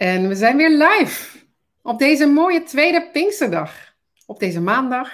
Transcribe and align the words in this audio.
En 0.00 0.28
we 0.28 0.34
zijn 0.34 0.56
weer 0.56 0.70
live 0.70 1.38
op 1.82 1.98
deze 1.98 2.26
mooie 2.26 2.62
tweede 2.62 3.08
Pinksterdag. 3.12 3.94
Op 4.26 4.38
deze 4.38 4.60
maandag. 4.60 5.10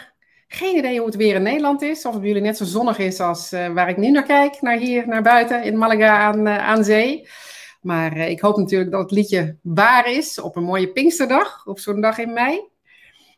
Geen 0.48 0.76
idee 0.76 0.96
hoe 0.96 1.06
het 1.06 1.16
weer 1.16 1.34
in 1.34 1.42
Nederland 1.42 1.82
is. 1.82 2.04
Of 2.04 2.12
het 2.12 2.20
bij 2.20 2.30
jullie 2.30 2.44
net 2.44 2.56
zo 2.56 2.64
zonnig 2.64 2.98
is 2.98 3.20
als 3.20 3.52
uh, 3.52 3.68
waar 3.68 3.88
ik 3.88 3.96
nu 3.96 4.10
naar 4.10 4.22
kijk. 4.22 4.60
Naar 4.60 4.76
hier, 4.76 5.08
naar 5.08 5.22
buiten 5.22 5.62
in 5.62 5.78
Malaga 5.78 6.18
aan, 6.18 6.46
uh, 6.46 6.58
aan 6.58 6.84
zee. 6.84 7.28
Maar 7.80 8.16
uh, 8.16 8.28
ik 8.28 8.40
hoop 8.40 8.56
natuurlijk 8.56 8.90
dat 8.90 9.00
het 9.00 9.10
liedje 9.10 9.56
waar 9.62 10.10
is 10.10 10.40
op 10.40 10.56
een 10.56 10.64
mooie 10.64 10.92
Pinksterdag. 10.92 11.66
Op 11.66 11.78
zo'n 11.78 12.00
dag 12.00 12.18
in 12.18 12.32
mei. 12.32 12.60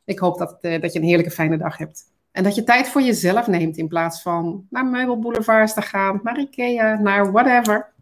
Ik 0.04 0.18
hoop 0.18 0.38
dat, 0.38 0.62
dat 0.62 0.92
je 0.92 0.98
een 0.98 1.04
heerlijke 1.04 1.30
fijne 1.30 1.56
dag 1.56 1.76
hebt. 1.76 2.02
En 2.32 2.42
dat 2.42 2.54
je 2.54 2.64
tijd 2.64 2.88
voor 2.88 3.02
jezelf 3.02 3.46
neemt 3.46 3.76
in 3.76 3.88
plaats 3.88 4.22
van 4.22 4.66
naar 4.70 4.86
meubelboulevards 4.86 5.74
te 5.74 5.82
gaan. 5.82 6.20
Naar 6.22 6.38
Ikea, 6.38 6.98
naar 7.00 7.32
whatever. 7.32 7.92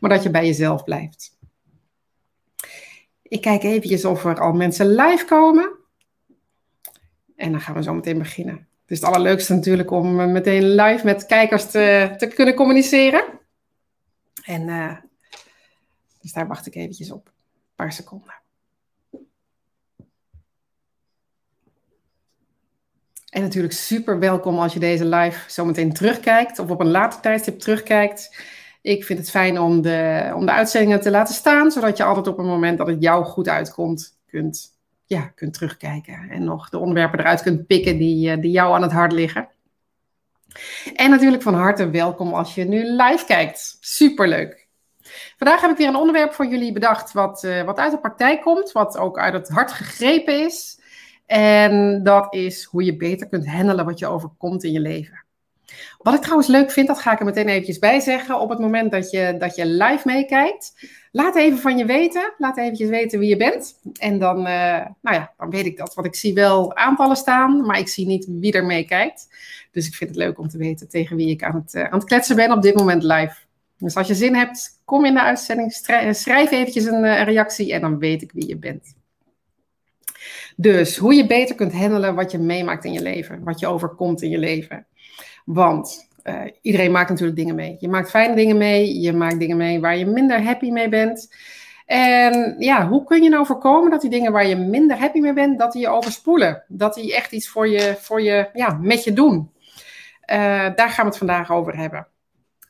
Maar 0.00 0.10
dat 0.10 0.22
je 0.22 0.30
bij 0.30 0.46
jezelf 0.46 0.84
blijft. 0.84 1.34
Ik 3.28 3.40
kijk 3.40 3.62
eventjes 3.62 4.04
of 4.04 4.24
er 4.24 4.40
al 4.40 4.52
mensen 4.52 4.94
live 4.94 5.24
komen. 5.24 5.70
En 7.36 7.50
dan 7.50 7.60
gaan 7.60 7.74
we 7.74 7.82
zo 7.82 7.94
meteen 7.94 8.18
beginnen. 8.18 8.54
Het 8.54 8.90
is 8.90 9.00
het 9.00 9.08
allerleukste 9.08 9.54
natuurlijk 9.54 9.90
om 9.90 10.20
eh, 10.20 10.26
meteen 10.26 10.74
live 10.74 11.04
met 11.04 11.26
kijkers 11.26 11.70
te, 11.70 12.14
te 12.16 12.26
kunnen 12.26 12.54
communiceren. 12.54 13.24
En 14.44 14.68
uh, 14.68 14.96
dus 16.20 16.32
daar 16.32 16.46
wacht 16.46 16.66
ik 16.66 16.74
eventjes 16.74 17.10
op. 17.10 17.26
Een 17.26 17.32
paar 17.74 17.92
seconden. 17.92 18.34
En 23.30 23.42
natuurlijk 23.42 23.74
super 23.74 24.18
welkom 24.18 24.58
als 24.58 24.72
je 24.72 24.78
deze 24.78 25.04
live 25.04 25.50
zometeen 25.50 25.92
terugkijkt 25.92 26.58
of 26.58 26.70
op 26.70 26.80
een 26.80 26.90
later 26.90 27.20
tijdstip 27.20 27.58
terugkijkt. 27.58 28.36
Ik 28.84 29.04
vind 29.04 29.18
het 29.18 29.30
fijn 29.30 29.58
om 29.58 29.82
de, 29.82 30.32
om 30.34 30.46
de 30.46 30.52
uitzendingen 30.52 31.00
te 31.00 31.10
laten 31.10 31.34
staan, 31.34 31.70
zodat 31.70 31.96
je 31.96 32.04
altijd 32.04 32.26
op 32.26 32.38
een 32.38 32.46
moment 32.46 32.78
dat 32.78 32.86
het 32.86 33.02
jou 33.02 33.24
goed 33.24 33.48
uitkomt, 33.48 34.18
kunt, 34.26 34.78
ja, 35.04 35.20
kunt 35.20 35.54
terugkijken. 35.54 36.30
En 36.30 36.44
nog 36.44 36.68
de 36.68 36.78
onderwerpen 36.78 37.18
eruit 37.18 37.42
kunt 37.42 37.66
pikken 37.66 37.98
die, 37.98 38.30
eh, 38.30 38.40
die 38.40 38.50
jou 38.50 38.74
aan 38.74 38.82
het 38.82 38.92
hart 38.92 39.12
liggen. 39.12 39.48
En 40.94 41.10
natuurlijk 41.10 41.42
van 41.42 41.54
harte 41.54 41.90
welkom 41.90 42.34
als 42.34 42.54
je 42.54 42.64
nu 42.64 42.84
live 42.84 43.24
kijkt. 43.26 43.76
Superleuk. 43.80 44.66
Vandaag 45.36 45.60
heb 45.60 45.70
ik 45.70 45.76
weer 45.76 45.88
een 45.88 45.96
onderwerp 45.96 46.32
voor 46.32 46.46
jullie 46.46 46.72
bedacht 46.72 47.12
wat, 47.12 47.42
uh, 47.44 47.62
wat 47.62 47.78
uit 47.78 47.92
de 47.92 47.98
praktijk 47.98 48.40
komt, 48.40 48.72
wat 48.72 48.98
ook 48.98 49.18
uit 49.18 49.32
het 49.32 49.48
hart 49.48 49.72
gegrepen 49.72 50.44
is. 50.44 50.80
En 51.26 52.02
dat 52.02 52.34
is 52.34 52.64
hoe 52.64 52.84
je 52.84 52.96
beter 52.96 53.28
kunt 53.28 53.48
handelen 53.48 53.84
wat 53.84 53.98
je 53.98 54.06
overkomt 54.06 54.64
in 54.64 54.72
je 54.72 54.80
leven. 54.80 55.23
Wat 55.98 56.14
ik 56.14 56.20
trouwens 56.20 56.48
leuk 56.48 56.70
vind, 56.70 56.86
dat 56.86 56.98
ga 56.98 57.12
ik 57.12 57.18
er 57.18 57.24
meteen 57.24 57.48
eventjes 57.48 57.78
bij 57.78 58.00
zeggen. 58.00 58.40
Op 58.40 58.48
het 58.48 58.58
moment 58.58 58.90
dat 58.90 59.10
je, 59.10 59.36
dat 59.38 59.56
je 59.56 59.66
live 59.66 60.00
meekijkt, 60.04 60.74
laat 61.12 61.36
even 61.36 61.58
van 61.58 61.78
je 61.78 61.84
weten. 61.84 62.32
Laat 62.38 62.58
eventjes 62.58 62.88
weten 62.88 63.18
wie 63.18 63.28
je 63.28 63.36
bent. 63.36 63.80
En 63.98 64.18
dan, 64.18 64.38
uh, 64.38 64.44
nou 65.00 65.16
ja, 65.16 65.32
dan 65.36 65.50
weet 65.50 65.66
ik 65.66 65.76
dat. 65.76 65.94
Want 65.94 66.06
ik 66.06 66.14
zie 66.14 66.34
wel 66.34 66.76
aantallen 66.76 67.16
staan, 67.16 67.66
maar 67.66 67.78
ik 67.78 67.88
zie 67.88 68.06
niet 68.06 68.26
wie 68.28 68.52
er 68.52 68.64
meekijkt. 68.64 69.28
Dus 69.70 69.86
ik 69.86 69.94
vind 69.94 70.10
het 70.10 70.18
leuk 70.18 70.38
om 70.38 70.48
te 70.48 70.58
weten 70.58 70.88
tegen 70.88 71.16
wie 71.16 71.28
ik 71.28 71.42
aan 71.42 71.54
het, 71.54 71.74
uh, 71.74 71.84
aan 71.84 71.98
het 71.98 72.08
kletsen 72.08 72.36
ben 72.36 72.52
op 72.52 72.62
dit 72.62 72.74
moment 72.74 73.02
live. 73.02 73.36
Dus 73.78 73.96
als 73.96 74.06
je 74.06 74.14
zin 74.14 74.34
hebt, 74.34 74.80
kom 74.84 75.04
in 75.04 75.14
de 75.14 75.22
uitzending, 75.22 75.72
schrijf 76.10 76.50
eventjes 76.50 76.84
een 76.84 77.24
reactie 77.24 77.72
en 77.72 77.80
dan 77.80 77.98
weet 77.98 78.22
ik 78.22 78.32
wie 78.32 78.48
je 78.48 78.56
bent. 78.56 78.94
Dus 80.56 80.96
hoe 80.96 81.14
je 81.14 81.26
beter 81.26 81.54
kunt 81.54 81.72
handelen 81.72 82.14
wat 82.14 82.30
je 82.30 82.38
meemaakt 82.38 82.84
in 82.84 82.92
je 82.92 83.02
leven, 83.02 83.42
wat 83.44 83.60
je 83.60 83.66
overkomt 83.66 84.22
in 84.22 84.30
je 84.30 84.38
leven. 84.38 84.86
Want 85.44 86.08
uh, 86.24 86.40
iedereen 86.62 86.92
maakt 86.92 87.10
natuurlijk 87.10 87.36
dingen 87.36 87.54
mee. 87.54 87.76
Je 87.80 87.88
maakt 87.88 88.10
fijne 88.10 88.34
dingen 88.34 88.56
mee, 88.56 89.00
je 89.00 89.12
maakt 89.12 89.38
dingen 89.38 89.56
mee 89.56 89.80
waar 89.80 89.96
je 89.96 90.06
minder 90.06 90.42
happy 90.42 90.70
mee 90.70 90.88
bent. 90.88 91.34
En 91.86 92.54
ja, 92.58 92.88
hoe 92.88 93.04
kun 93.04 93.22
je 93.22 93.28
nou 93.28 93.46
voorkomen 93.46 93.90
dat 93.90 94.00
die 94.00 94.10
dingen 94.10 94.32
waar 94.32 94.46
je 94.46 94.56
minder 94.56 94.98
happy 94.98 95.20
mee 95.20 95.32
bent, 95.32 95.58
dat 95.58 95.72
die 95.72 95.80
je 95.80 95.88
overspoelen? 95.88 96.64
Dat 96.68 96.94
die 96.94 97.14
echt 97.14 97.32
iets 97.32 97.48
voor 97.48 97.68
je, 97.68 97.96
voor 97.98 98.22
je 98.22 98.48
ja, 98.52 98.78
met 98.80 99.04
je 99.04 99.12
doen? 99.12 99.50
Uh, 100.30 100.36
daar 100.74 100.90
gaan 100.90 101.04
we 101.04 101.10
het 101.10 101.18
vandaag 101.18 101.50
over 101.50 101.76
hebben. 101.76 102.06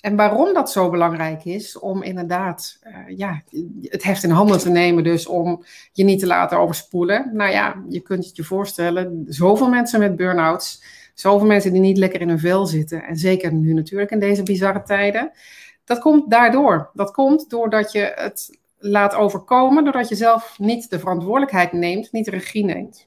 En 0.01 0.17
waarom 0.17 0.55
dat 0.55 0.71
zo 0.71 0.91
belangrijk 0.91 1.45
is, 1.45 1.79
om 1.79 2.03
inderdaad 2.03 2.79
uh, 2.87 3.17
ja, 3.19 3.43
het 3.83 4.03
heft 4.03 4.23
in 4.23 4.31
handen 4.31 4.59
te 4.59 4.71
nemen, 4.71 5.05
dus 5.05 5.27
om 5.27 5.65
je 5.93 6.05
niet 6.05 6.21
te 6.21 6.27
laten 6.27 6.59
overspoelen. 6.59 7.31
Nou 7.33 7.51
ja, 7.51 7.83
je 7.89 8.01
kunt 8.01 8.25
het 8.25 8.37
je 8.37 8.45
voorstellen, 8.45 9.25
zoveel 9.29 9.69
mensen 9.69 10.01
met 10.01 10.17
burn-outs 10.17 10.83
Zoveel 11.15 11.47
mensen 11.47 11.73
die 11.73 11.81
niet 11.81 11.99
lekker 11.99 12.21
in 12.21 12.29
hun 12.29 12.39
vel 12.39 12.67
zitten. 12.67 13.03
En 13.03 13.17
zeker 13.17 13.53
nu 13.53 13.73
natuurlijk 13.73 14.11
in 14.11 14.21
deze 14.21 14.43
bizarre 14.43 14.83
tijden. 14.83 15.33
Dat 15.85 15.99
komt 15.99 16.31
daardoor. 16.31 16.91
Dat 16.95 17.11
komt 17.11 17.51
doordat 17.51 17.93
je 17.93 18.13
het 18.15 18.59
laat 18.79 19.15
overkomen. 19.15 19.85
Doordat 19.85 20.09
je 20.09 20.15
zelf 20.15 20.59
niet 20.59 20.91
de 20.91 20.99
verantwoordelijkheid 20.99 21.73
neemt, 21.73 22.13
niet 22.13 22.25
de 22.25 22.31
regie 22.31 22.65
neemt. 22.65 23.07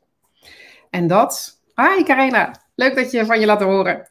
En 0.90 1.08
dat. 1.08 1.62
Hi 1.76 2.04
Karina, 2.04 2.52
leuk 2.76 2.96
dat 2.96 3.12
je 3.12 3.26
van 3.26 3.40
je 3.40 3.46
laat 3.46 3.62
horen. 3.62 4.10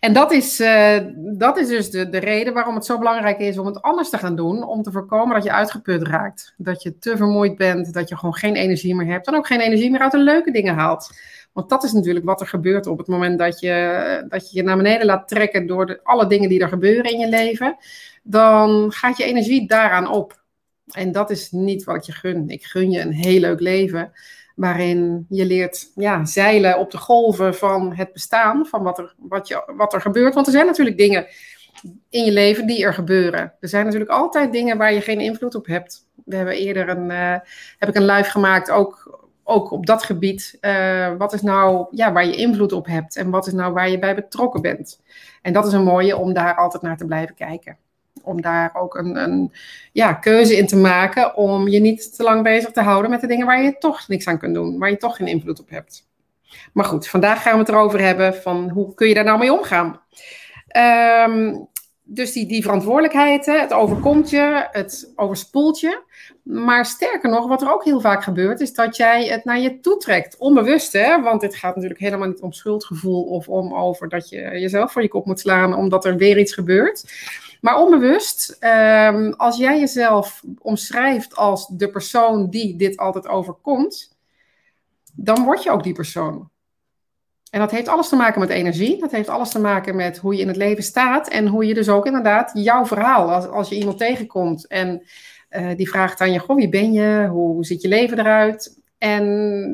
En 0.00 0.12
dat 0.12 0.32
is, 0.32 0.60
uh, 0.60 0.98
dat 1.16 1.56
is 1.56 1.68
dus 1.68 1.90
de, 1.90 2.08
de 2.08 2.18
reden 2.18 2.54
waarom 2.54 2.74
het 2.74 2.84
zo 2.84 2.98
belangrijk 2.98 3.38
is 3.38 3.58
om 3.58 3.66
het 3.66 3.82
anders 3.82 4.10
te 4.10 4.18
gaan 4.18 4.36
doen. 4.36 4.64
Om 4.64 4.82
te 4.82 4.92
voorkomen 4.92 5.34
dat 5.34 5.44
je 5.44 5.52
uitgeput 5.52 6.02
raakt. 6.02 6.54
Dat 6.56 6.82
je 6.82 6.98
te 6.98 7.16
vermoeid 7.16 7.56
bent, 7.56 7.92
dat 7.92 8.08
je 8.08 8.16
gewoon 8.16 8.34
geen 8.34 8.56
energie 8.56 8.94
meer 8.94 9.06
hebt. 9.06 9.26
En 9.26 9.34
ook 9.34 9.46
geen 9.46 9.60
energie 9.60 9.90
meer 9.90 10.00
uit 10.00 10.12
de 10.12 10.18
leuke 10.18 10.50
dingen 10.50 10.74
haalt. 10.74 11.10
Want 11.52 11.68
dat 11.68 11.84
is 11.84 11.92
natuurlijk 11.92 12.24
wat 12.24 12.40
er 12.40 12.46
gebeurt 12.46 12.86
op 12.86 12.98
het 12.98 13.06
moment 13.06 13.38
dat 13.38 13.60
je 13.60 14.24
dat 14.28 14.50
je, 14.50 14.62
naar 14.62 14.76
beneden 14.76 15.06
laat 15.06 15.28
trekken 15.28 15.66
door 15.66 15.86
de, 15.86 16.00
alle 16.02 16.26
dingen 16.26 16.48
die 16.48 16.60
er 16.60 16.68
gebeuren 16.68 17.12
in 17.12 17.18
je 17.18 17.28
leven. 17.28 17.76
Dan 18.22 18.92
gaat 18.92 19.16
je 19.16 19.24
energie 19.24 19.66
daaraan 19.66 20.08
op. 20.08 20.42
En 20.90 21.12
dat 21.12 21.30
is 21.30 21.50
niet 21.50 21.84
wat 21.84 21.96
ik 21.96 22.02
je 22.02 22.12
gun. 22.12 22.48
Ik 22.48 22.64
gun 22.64 22.90
je 22.90 23.00
een 23.00 23.12
heel 23.12 23.40
leuk 23.40 23.60
leven. 23.60 24.12
Waarin 24.54 25.26
je 25.28 25.46
leert 25.46 25.90
ja, 25.94 26.24
zeilen 26.24 26.78
op 26.78 26.90
de 26.90 26.98
golven 26.98 27.54
van 27.54 27.94
het 27.94 28.12
bestaan. 28.12 28.66
Van 28.66 28.82
wat 28.82 28.98
er, 28.98 29.14
wat, 29.18 29.48
je, 29.48 29.72
wat 29.76 29.94
er 29.94 30.00
gebeurt. 30.00 30.34
Want 30.34 30.46
er 30.46 30.52
zijn 30.52 30.66
natuurlijk 30.66 30.98
dingen 30.98 31.26
in 32.08 32.24
je 32.24 32.32
leven 32.32 32.66
die 32.66 32.84
er 32.84 32.94
gebeuren. 32.94 33.52
Er 33.60 33.68
zijn 33.68 33.84
natuurlijk 33.84 34.10
altijd 34.10 34.52
dingen 34.52 34.78
waar 34.78 34.92
je 34.92 35.00
geen 35.00 35.20
invloed 35.20 35.54
op 35.54 35.66
hebt. 35.66 36.06
We 36.24 36.36
hebben 36.36 36.56
eerder 36.56 36.88
een, 36.88 37.10
uh, 37.10 37.36
heb 37.78 37.88
ik 37.88 37.94
een 37.94 38.06
live 38.06 38.30
gemaakt 38.30 38.70
ook 38.70 39.21
ook 39.44 39.70
op 39.70 39.86
dat 39.86 40.02
gebied, 40.02 40.58
uh, 40.60 41.12
wat 41.18 41.32
is 41.32 41.42
nou 41.42 41.86
ja, 41.90 42.12
waar 42.12 42.26
je 42.26 42.36
invloed 42.36 42.72
op 42.72 42.86
hebt 42.86 43.16
en 43.16 43.30
wat 43.30 43.46
is 43.46 43.52
nou 43.52 43.72
waar 43.72 43.90
je 43.90 43.98
bij 43.98 44.14
betrokken 44.14 44.62
bent. 44.62 45.00
En 45.42 45.52
dat 45.52 45.66
is 45.66 45.72
een 45.72 45.84
mooie 45.84 46.16
om 46.16 46.32
daar 46.32 46.54
altijd 46.54 46.82
naar 46.82 46.96
te 46.96 47.04
blijven 47.04 47.34
kijken. 47.34 47.76
Om 48.22 48.40
daar 48.40 48.70
ook 48.74 48.94
een, 48.94 49.16
een 49.16 49.52
ja, 49.92 50.12
keuze 50.12 50.56
in 50.56 50.66
te 50.66 50.76
maken 50.76 51.36
om 51.36 51.68
je 51.68 51.80
niet 51.80 52.16
te 52.16 52.22
lang 52.22 52.42
bezig 52.42 52.70
te 52.70 52.80
houden 52.80 53.10
met 53.10 53.20
de 53.20 53.26
dingen 53.26 53.46
waar 53.46 53.62
je 53.62 53.78
toch 53.78 54.08
niks 54.08 54.26
aan 54.26 54.38
kunt 54.38 54.54
doen, 54.54 54.78
waar 54.78 54.90
je 54.90 54.96
toch 54.96 55.16
geen 55.16 55.26
invloed 55.26 55.60
op 55.60 55.70
hebt. 55.70 56.06
Maar 56.72 56.84
goed, 56.84 57.08
vandaag 57.08 57.42
gaan 57.42 57.52
we 57.52 57.58
het 57.58 57.68
erover 57.68 58.00
hebben 58.00 58.34
van 58.34 58.70
hoe 58.70 58.94
kun 58.94 59.08
je 59.08 59.14
daar 59.14 59.24
nou 59.24 59.38
mee 59.38 59.52
omgaan. 59.52 60.00
Um, 61.28 61.68
dus 62.04 62.32
die, 62.32 62.46
die 62.46 62.62
verantwoordelijkheid, 62.62 63.46
het 63.46 63.72
overkomt 63.72 64.30
je, 64.30 64.68
het 64.70 65.12
overspoelt 65.16 65.80
je. 65.80 66.02
Maar 66.42 66.86
sterker 66.86 67.30
nog, 67.30 67.46
wat 67.46 67.62
er 67.62 67.72
ook 67.72 67.84
heel 67.84 68.00
vaak 68.00 68.22
gebeurt, 68.22 68.60
is 68.60 68.74
dat 68.74 68.96
jij 68.96 69.26
het 69.26 69.44
naar 69.44 69.58
je 69.58 69.80
toe 69.80 69.96
trekt. 69.96 70.36
Onbewust, 70.36 70.92
hè? 70.92 71.22
Want 71.22 71.40
dit 71.40 71.54
gaat 71.54 71.74
natuurlijk 71.74 72.00
helemaal 72.00 72.28
niet 72.28 72.40
om 72.40 72.52
schuldgevoel 72.52 73.24
of 73.24 73.48
om 73.48 73.74
over 73.74 74.08
dat 74.08 74.28
je 74.28 74.36
jezelf 74.36 74.92
voor 74.92 75.02
je 75.02 75.08
kop 75.08 75.26
moet 75.26 75.40
slaan 75.40 75.74
omdat 75.74 76.04
er 76.04 76.16
weer 76.16 76.38
iets 76.38 76.54
gebeurt. 76.54 77.04
Maar 77.60 77.78
onbewust, 77.78 78.56
um, 78.60 79.32
als 79.32 79.56
jij 79.56 79.78
jezelf 79.78 80.42
omschrijft 80.58 81.36
als 81.36 81.66
de 81.66 81.90
persoon 81.90 82.50
die 82.50 82.76
dit 82.76 82.96
altijd 82.96 83.28
overkomt, 83.28 84.16
dan 85.14 85.44
word 85.44 85.62
je 85.62 85.70
ook 85.70 85.82
die 85.82 85.92
persoon. 85.92 86.50
En 87.52 87.60
dat 87.60 87.70
heeft 87.70 87.88
alles 87.88 88.08
te 88.08 88.16
maken 88.16 88.40
met 88.40 88.48
energie. 88.48 89.00
Dat 89.00 89.10
heeft 89.10 89.28
alles 89.28 89.50
te 89.50 89.60
maken 89.60 89.96
met 89.96 90.18
hoe 90.18 90.34
je 90.34 90.40
in 90.40 90.48
het 90.48 90.56
leven 90.56 90.82
staat. 90.82 91.28
En 91.28 91.46
hoe 91.46 91.66
je 91.66 91.74
dus 91.74 91.88
ook 91.88 92.06
inderdaad 92.06 92.50
jouw 92.54 92.86
verhaal, 92.86 93.32
als, 93.32 93.46
als 93.46 93.68
je 93.68 93.74
iemand 93.74 93.98
tegenkomt 93.98 94.66
en 94.66 95.02
uh, 95.50 95.68
die 95.76 95.88
vraagt 95.88 96.20
aan 96.20 96.32
je: 96.32 96.38
Goh, 96.38 96.56
wie 96.56 96.68
ben 96.68 96.92
je? 96.92 97.26
Hoe 97.30 97.64
ziet 97.64 97.82
je 97.82 97.88
leven 97.88 98.18
eruit? 98.18 98.80
En 98.98 99.24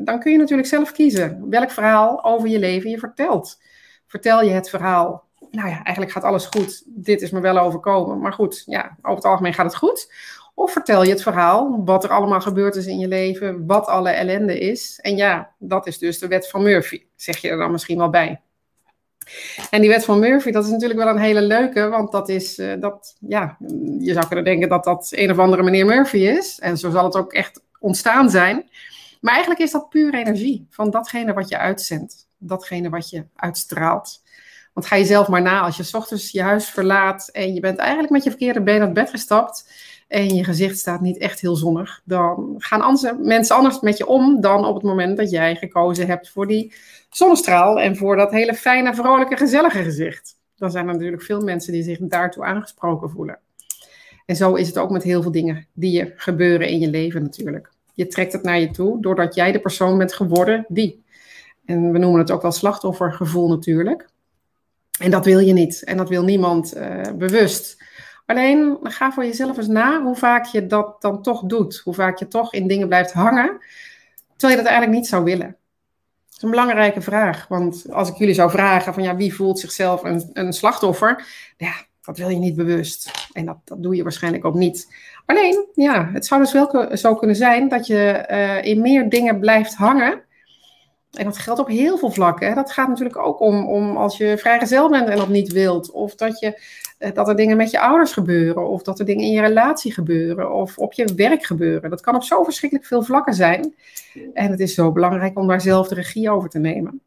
dan 0.05 0.19
kun 0.19 0.31
je 0.31 0.37
natuurlijk 0.37 0.67
zelf 0.67 0.91
kiezen 0.91 1.49
welk 1.49 1.71
verhaal 1.71 2.23
over 2.23 2.49
je 2.49 2.59
leven 2.59 2.89
je 2.89 2.97
vertelt. 2.97 3.61
Vertel 4.07 4.43
je 4.43 4.51
het 4.51 4.69
verhaal, 4.69 5.23
nou 5.51 5.69
ja, 5.69 5.83
eigenlijk 5.83 6.11
gaat 6.11 6.23
alles 6.23 6.45
goed. 6.45 6.83
Dit 6.85 7.21
is 7.21 7.31
me 7.31 7.39
wel 7.39 7.57
overkomen. 7.57 8.19
Maar 8.19 8.33
goed, 8.33 8.63
ja, 8.65 8.97
over 9.01 9.15
het 9.15 9.25
algemeen 9.25 9.53
gaat 9.53 9.65
het 9.65 9.75
goed. 9.75 10.13
Of 10.59 10.71
vertel 10.71 11.03
je 11.03 11.09
het 11.09 11.21
verhaal, 11.21 11.81
wat 11.85 12.03
er 12.03 12.09
allemaal 12.09 12.41
gebeurd 12.41 12.75
is 12.75 12.85
in 12.85 12.99
je 12.99 13.07
leven, 13.07 13.65
wat 13.65 13.85
alle 13.85 14.09
ellende 14.09 14.59
is. 14.59 14.99
En 15.01 15.15
ja, 15.15 15.53
dat 15.59 15.87
is 15.87 15.97
dus 15.97 16.19
de 16.19 16.27
wet 16.27 16.49
van 16.49 16.63
Murphy, 16.63 17.03
zeg 17.15 17.37
je 17.37 17.49
er 17.49 17.57
dan 17.57 17.71
misschien 17.71 17.97
wel 17.97 18.09
bij. 18.09 18.41
En 19.69 19.81
die 19.81 19.89
wet 19.89 20.05
van 20.05 20.19
Murphy, 20.19 20.51
dat 20.51 20.65
is 20.65 20.69
natuurlijk 20.69 20.99
wel 20.99 21.09
een 21.09 21.17
hele 21.17 21.41
leuke, 21.41 21.89
want 21.89 22.11
dat 22.11 22.29
is, 22.29 22.59
uh, 22.59 22.73
dat, 22.79 23.15
ja, 23.19 23.57
je 23.99 24.13
zou 24.13 24.27
kunnen 24.27 24.45
denken 24.45 24.69
dat 24.69 24.83
dat 24.83 25.07
een 25.11 25.31
of 25.31 25.37
andere 25.37 25.63
meneer 25.63 25.85
Murphy 25.85 26.17
is. 26.17 26.59
En 26.59 26.77
zo 26.77 26.91
zal 26.91 27.03
het 27.03 27.15
ook 27.15 27.33
echt 27.33 27.61
ontstaan 27.79 28.29
zijn. 28.29 28.69
Maar 29.21 29.33
eigenlijk 29.33 29.61
is 29.61 29.71
dat 29.71 29.89
puur 29.89 30.13
energie 30.13 30.67
van 30.69 30.89
datgene 30.89 31.33
wat 31.33 31.49
je 31.49 31.57
uitzendt, 31.57 32.27
datgene 32.37 32.89
wat 32.89 33.09
je 33.09 33.25
uitstraalt. 33.35 34.21
Want 34.73 34.87
ga 34.87 34.95
je 34.95 35.05
zelf 35.05 35.27
maar 35.27 35.41
na, 35.41 35.61
als 35.61 35.77
je 35.77 35.97
ochtends 35.97 36.31
je 36.31 36.41
huis 36.41 36.69
verlaat 36.69 37.29
en 37.31 37.53
je 37.53 37.59
bent 37.59 37.77
eigenlijk 37.77 38.11
met 38.11 38.23
je 38.23 38.29
verkeerde 38.29 38.61
been 38.61 38.81
uit 38.81 38.93
bed 38.93 39.09
gestapt, 39.09 39.67
en 40.09 40.35
je 40.35 40.43
gezicht 40.43 40.77
staat 40.77 41.01
niet 41.01 41.17
echt 41.17 41.39
heel 41.39 41.55
zonnig, 41.55 42.01
dan 42.03 42.55
gaan 42.57 42.97
mensen 43.21 43.55
anders 43.55 43.79
met 43.79 43.97
je 43.97 44.07
om 44.07 44.41
dan 44.41 44.65
op 44.65 44.73
het 44.75 44.83
moment 44.83 45.17
dat 45.17 45.29
jij 45.29 45.55
gekozen 45.55 46.07
hebt 46.07 46.29
voor 46.29 46.47
die 46.47 46.73
zonnestraal 47.09 47.79
en 47.79 47.95
voor 47.95 48.15
dat 48.15 48.31
hele 48.31 48.53
fijne, 48.53 48.95
vrolijke, 48.95 49.37
gezellige 49.37 49.83
gezicht. 49.83 50.37
Dan 50.57 50.71
zijn 50.71 50.87
er 50.87 50.93
natuurlijk 50.93 51.21
veel 51.21 51.41
mensen 51.41 51.73
die 51.73 51.83
zich 51.83 51.97
daartoe 52.01 52.43
aangesproken 52.43 53.09
voelen. 53.09 53.39
En 54.25 54.35
zo 54.35 54.53
is 54.53 54.67
het 54.67 54.77
ook 54.77 54.89
met 54.89 55.03
heel 55.03 55.21
veel 55.21 55.31
dingen 55.31 55.67
die 55.73 55.91
je 55.91 56.13
gebeuren 56.15 56.67
in 56.67 56.79
je 56.79 56.89
leven 56.89 57.21
natuurlijk. 57.21 57.71
Je 57.93 58.07
trekt 58.07 58.33
het 58.33 58.43
naar 58.43 58.59
je 58.59 58.71
toe 58.71 59.01
doordat 59.01 59.35
jij 59.35 59.51
de 59.51 59.59
persoon 59.59 59.97
bent 59.97 60.13
geworden 60.13 60.65
die. 60.67 61.03
En 61.65 61.91
we 61.91 61.97
noemen 61.97 62.19
het 62.19 62.31
ook 62.31 62.41
wel 62.41 62.51
slachtoffergevoel 62.51 63.47
natuurlijk. 63.49 64.09
En 64.99 65.11
dat 65.11 65.25
wil 65.25 65.39
je 65.39 65.53
niet. 65.53 65.83
En 65.83 65.97
dat 65.97 66.09
wil 66.09 66.23
niemand 66.23 66.77
uh, 66.77 67.01
bewust. 67.17 67.83
Alleen 68.29 68.77
ga 68.83 69.11
voor 69.11 69.25
jezelf 69.25 69.57
eens 69.57 69.67
na 69.67 70.01
hoe 70.01 70.15
vaak 70.15 70.45
je 70.45 70.67
dat 70.67 71.01
dan 71.01 71.21
toch 71.21 71.43
doet. 71.43 71.81
Hoe 71.83 71.93
vaak 71.93 72.19
je 72.19 72.27
toch 72.27 72.53
in 72.53 72.67
dingen 72.67 72.87
blijft 72.87 73.11
hangen, 73.11 73.59
terwijl 74.35 74.59
je 74.59 74.63
dat 74.63 74.71
eigenlijk 74.71 74.99
niet 74.99 75.07
zou 75.07 75.23
willen. 75.23 75.47
Dat 76.25 76.37
is 76.37 76.41
een 76.41 76.49
belangrijke 76.49 77.01
vraag. 77.01 77.47
Want 77.47 77.85
als 77.91 78.09
ik 78.09 78.15
jullie 78.15 78.33
zou 78.33 78.49
vragen 78.51 78.93
van 78.93 79.03
ja, 79.03 79.15
wie 79.15 79.35
voelt 79.35 79.59
zichzelf 79.59 80.03
een, 80.03 80.29
een 80.33 80.53
slachtoffer? 80.53 81.25
Ja, 81.57 81.73
dat 82.01 82.17
wil 82.17 82.29
je 82.29 82.37
niet 82.37 82.55
bewust. 82.55 83.11
En 83.33 83.45
dat, 83.45 83.57
dat 83.63 83.83
doe 83.83 83.95
je 83.95 84.03
waarschijnlijk 84.03 84.45
ook 84.45 84.55
niet. 84.55 84.95
Alleen, 85.25 85.65
ja, 85.73 86.09
het 86.13 86.25
zou 86.25 86.41
dus 86.41 86.53
wel 86.53 86.97
zo 86.97 87.15
kunnen 87.15 87.35
zijn 87.35 87.69
dat 87.69 87.87
je 87.87 88.27
uh, 88.31 88.63
in 88.63 88.81
meer 88.81 89.09
dingen 89.09 89.39
blijft 89.39 89.75
hangen 89.75 90.21
en 91.11 91.25
dat 91.25 91.37
geldt 91.37 91.59
op 91.59 91.67
heel 91.67 91.97
veel 91.97 92.11
vlakken. 92.11 92.55
Dat 92.55 92.71
gaat 92.71 92.87
natuurlijk 92.87 93.17
ook 93.17 93.39
om, 93.39 93.67
om 93.67 93.97
als 93.97 94.17
je 94.17 94.37
vrijgezel 94.37 94.89
bent 94.89 95.09
en 95.09 95.17
dat 95.17 95.29
niet 95.29 95.51
wilt. 95.51 95.91
Of 95.91 96.15
dat, 96.15 96.39
je, 96.39 96.61
eh, 96.97 97.13
dat 97.13 97.27
er 97.27 97.35
dingen 97.35 97.57
met 97.57 97.71
je 97.71 97.79
ouders 97.79 98.13
gebeuren. 98.13 98.67
Of 98.67 98.81
dat 98.81 98.99
er 98.99 99.05
dingen 99.05 99.25
in 99.25 99.31
je 99.31 99.41
relatie 99.41 99.93
gebeuren. 99.93 100.53
Of 100.53 100.77
op 100.77 100.93
je 100.93 101.13
werk 101.15 101.43
gebeuren. 101.43 101.89
Dat 101.89 102.01
kan 102.01 102.15
op 102.15 102.23
zo 102.23 102.43
verschrikkelijk 102.43 102.87
veel 102.87 103.03
vlakken 103.03 103.33
zijn. 103.33 103.75
En 104.33 104.51
het 104.51 104.59
is 104.59 104.73
zo 104.73 104.91
belangrijk 104.91 105.37
om 105.37 105.47
daar 105.47 105.61
zelf 105.61 105.87
de 105.87 105.95
regie 105.95 106.29
over 106.29 106.49
te 106.49 106.59
nemen. 106.59 107.01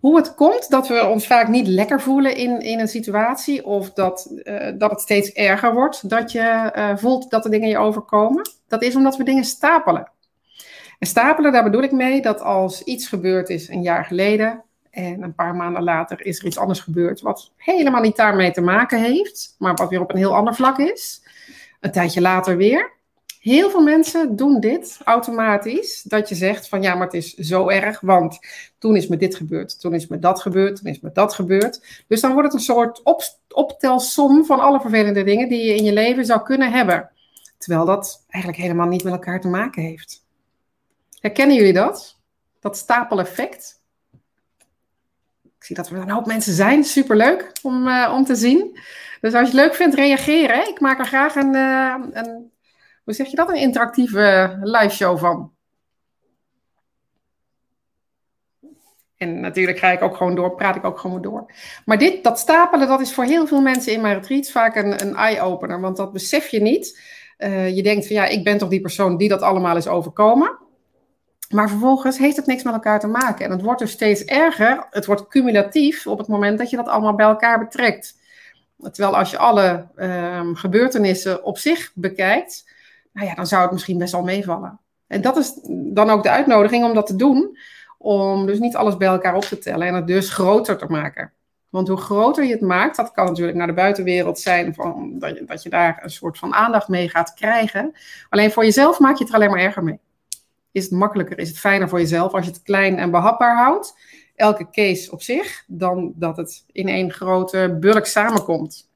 Hoe 0.00 0.16
het 0.16 0.34
komt 0.34 0.70
dat 0.70 0.88
we 0.88 1.06
ons 1.06 1.26
vaak 1.26 1.48
niet 1.48 1.66
lekker 1.66 2.00
voelen 2.00 2.36
in, 2.36 2.60
in 2.60 2.80
een 2.80 2.88
situatie. 2.88 3.66
Of 3.66 3.92
dat, 3.92 4.32
uh, 4.44 4.70
dat 4.78 4.90
het 4.90 5.00
steeds 5.00 5.32
erger 5.32 5.74
wordt. 5.74 6.08
Dat 6.08 6.32
je 6.32 6.72
uh, 6.76 6.96
voelt 6.96 7.30
dat 7.30 7.44
er 7.44 7.50
dingen 7.50 7.68
je 7.68 7.78
overkomen. 7.78 8.50
Dat 8.68 8.82
is 8.82 8.96
omdat 8.96 9.16
we 9.16 9.24
dingen 9.24 9.44
stapelen. 9.44 10.10
En 11.02 11.08
stapelen, 11.08 11.52
daar 11.52 11.62
bedoel 11.62 11.82
ik 11.82 11.92
mee 11.92 12.22
dat 12.22 12.40
als 12.40 12.82
iets 12.82 13.08
gebeurd 13.08 13.48
is 13.48 13.68
een 13.68 13.82
jaar 13.82 14.04
geleden 14.04 14.62
en 14.90 15.22
een 15.22 15.34
paar 15.34 15.54
maanden 15.54 15.82
later 15.82 16.26
is 16.26 16.38
er 16.38 16.46
iets 16.46 16.58
anders 16.58 16.80
gebeurd 16.80 17.20
wat 17.20 17.50
helemaal 17.56 18.02
niet 18.02 18.16
daarmee 18.16 18.50
te 18.50 18.60
maken 18.60 19.00
heeft, 19.00 19.54
maar 19.58 19.74
wat 19.74 19.88
weer 19.88 20.00
op 20.00 20.10
een 20.10 20.16
heel 20.18 20.34
ander 20.34 20.54
vlak 20.54 20.78
is, 20.78 21.22
een 21.80 21.92
tijdje 21.92 22.20
later 22.20 22.56
weer. 22.56 22.92
Heel 23.40 23.70
veel 23.70 23.82
mensen 23.82 24.36
doen 24.36 24.60
dit 24.60 25.00
automatisch, 25.04 26.02
dat 26.02 26.28
je 26.28 26.34
zegt 26.34 26.68
van 26.68 26.82
ja, 26.82 26.94
maar 26.94 27.06
het 27.06 27.14
is 27.14 27.34
zo 27.34 27.68
erg, 27.68 28.00
want 28.00 28.38
toen 28.78 28.96
is 28.96 29.08
me 29.08 29.16
dit 29.16 29.36
gebeurd, 29.36 29.80
toen 29.80 29.94
is 29.94 30.06
me 30.06 30.18
dat 30.18 30.40
gebeurd, 30.40 30.76
toen 30.76 30.90
is 30.90 31.00
me 31.00 31.10
dat 31.12 31.34
gebeurd. 31.34 32.04
Dus 32.08 32.20
dan 32.20 32.32
wordt 32.32 32.52
het 32.52 32.56
een 32.56 32.64
soort 32.64 33.02
op, 33.02 33.22
optelsom 33.48 34.44
van 34.44 34.60
alle 34.60 34.80
vervelende 34.80 35.24
dingen 35.24 35.48
die 35.48 35.64
je 35.64 35.74
in 35.74 35.84
je 35.84 35.92
leven 35.92 36.24
zou 36.24 36.42
kunnen 36.42 36.72
hebben. 36.72 37.10
Terwijl 37.58 37.84
dat 37.86 38.24
eigenlijk 38.28 38.62
helemaal 38.62 38.88
niet 38.88 39.04
met 39.04 39.12
elkaar 39.12 39.40
te 39.40 39.48
maken 39.48 39.82
heeft. 39.82 40.22
Herkennen 41.22 41.56
jullie 41.56 41.72
dat? 41.72 42.18
Dat 42.60 42.76
stapeleffect? 42.76 43.80
Ik 45.42 45.64
zie 45.64 45.76
dat 45.76 45.88
er 45.88 45.96
een 45.96 46.10
hoop 46.10 46.26
mensen 46.26 46.52
zijn. 46.52 46.84
Superleuk 46.84 47.52
om, 47.62 47.86
uh, 47.88 48.12
om 48.14 48.24
te 48.24 48.34
zien. 48.34 48.78
Dus 49.20 49.34
als 49.34 49.50
je 49.50 49.56
het 49.56 49.64
leuk 49.64 49.74
vindt, 49.74 49.94
reageren. 49.94 50.68
Ik 50.68 50.80
maak 50.80 50.98
er 50.98 51.06
graag 51.06 51.34
een, 51.34 51.54
uh, 51.54 51.94
een, 52.12 52.52
hoe 53.04 53.14
zeg 53.14 53.26
je 53.26 53.36
dat, 53.36 53.48
een 53.48 53.54
interactieve 53.54 54.58
live 54.62 54.94
show 54.94 55.18
van. 55.18 55.52
En 59.16 59.40
natuurlijk 59.40 59.78
ga 59.78 59.90
ik 59.90 60.02
ook 60.02 60.16
gewoon 60.16 60.34
door, 60.34 60.54
praat 60.54 60.76
ik 60.76 60.84
ook 60.84 60.98
gewoon 60.98 61.22
door. 61.22 61.52
Maar 61.84 61.98
dit, 61.98 62.24
dat 62.24 62.38
stapelen, 62.38 62.88
dat 62.88 63.00
is 63.00 63.14
voor 63.14 63.24
heel 63.24 63.46
veel 63.46 63.60
mensen 63.60 63.92
in 63.92 64.00
mijn 64.00 64.14
retreats 64.14 64.52
vaak 64.52 64.76
een, 64.76 65.00
een 65.06 65.16
eye-opener. 65.16 65.80
Want 65.80 65.96
dat 65.96 66.12
besef 66.12 66.48
je 66.48 66.60
niet. 66.60 67.00
Uh, 67.38 67.76
je 67.76 67.82
denkt 67.82 68.06
van 68.06 68.16
ja, 68.16 68.24
ik 68.24 68.44
ben 68.44 68.58
toch 68.58 68.68
die 68.68 68.80
persoon 68.80 69.16
die 69.16 69.28
dat 69.28 69.42
allemaal 69.42 69.76
is 69.76 69.88
overkomen. 69.88 70.58
Maar 71.52 71.68
vervolgens 71.68 72.18
heeft 72.18 72.36
het 72.36 72.46
niks 72.46 72.62
met 72.62 72.74
elkaar 72.74 73.00
te 73.00 73.06
maken. 73.06 73.44
En 73.44 73.50
het 73.50 73.62
wordt 73.62 73.80
dus 73.80 73.90
steeds 73.90 74.24
erger. 74.24 74.86
Het 74.90 75.06
wordt 75.06 75.28
cumulatief 75.28 76.06
op 76.06 76.18
het 76.18 76.28
moment 76.28 76.58
dat 76.58 76.70
je 76.70 76.76
dat 76.76 76.88
allemaal 76.88 77.14
bij 77.14 77.26
elkaar 77.26 77.58
betrekt. 77.58 78.20
Terwijl 78.90 79.16
als 79.16 79.30
je 79.30 79.38
alle 79.38 79.86
um, 79.96 80.54
gebeurtenissen 80.54 81.44
op 81.44 81.58
zich 81.58 81.92
bekijkt, 81.94 82.70
nou 83.12 83.26
ja, 83.26 83.34
dan 83.34 83.46
zou 83.46 83.62
het 83.62 83.72
misschien 83.72 83.98
best 83.98 84.12
wel 84.12 84.22
meevallen. 84.22 84.80
En 85.06 85.20
dat 85.20 85.36
is 85.36 85.58
dan 85.92 86.10
ook 86.10 86.22
de 86.22 86.30
uitnodiging 86.30 86.84
om 86.84 86.94
dat 86.94 87.06
te 87.06 87.16
doen. 87.16 87.58
Om 87.98 88.46
dus 88.46 88.58
niet 88.58 88.76
alles 88.76 88.96
bij 88.96 89.08
elkaar 89.08 89.34
op 89.34 89.44
te 89.44 89.58
tellen 89.58 89.86
en 89.86 89.94
het 89.94 90.06
dus 90.06 90.30
groter 90.30 90.76
te 90.76 90.86
maken. 90.88 91.32
Want 91.68 91.88
hoe 91.88 91.96
groter 91.96 92.44
je 92.44 92.52
het 92.52 92.60
maakt, 92.60 92.96
dat 92.96 93.12
kan 93.12 93.26
natuurlijk 93.26 93.56
naar 93.56 93.66
de 93.66 93.72
buitenwereld 93.72 94.38
zijn, 94.38 94.74
van, 94.74 95.18
dat, 95.18 95.38
je, 95.38 95.44
dat 95.44 95.62
je 95.62 95.68
daar 95.68 95.98
een 96.02 96.10
soort 96.10 96.38
van 96.38 96.54
aandacht 96.54 96.88
mee 96.88 97.08
gaat 97.08 97.34
krijgen. 97.34 97.94
Alleen 98.28 98.50
voor 98.50 98.64
jezelf 98.64 98.98
maak 98.98 99.16
je 99.16 99.24
het 99.24 99.28
er 99.32 99.38
alleen 99.38 99.50
maar 99.50 99.60
erger 99.60 99.84
mee 99.84 100.00
is 100.72 100.84
het 100.84 100.92
makkelijker, 100.92 101.38
is 101.38 101.48
het 101.48 101.58
fijner 101.58 101.88
voor 101.88 101.98
jezelf 101.98 102.32
als 102.32 102.44
je 102.44 102.50
het 102.50 102.62
klein 102.62 102.98
en 102.98 103.10
behapbaar 103.10 103.56
houdt. 103.56 103.98
Elke 104.34 104.70
case 104.70 105.12
op 105.12 105.22
zich, 105.22 105.64
dan 105.66 106.12
dat 106.16 106.36
het 106.36 106.64
in 106.72 106.88
één 106.88 107.12
grote 107.12 107.76
bulk 107.80 108.06
samenkomt. 108.06 108.90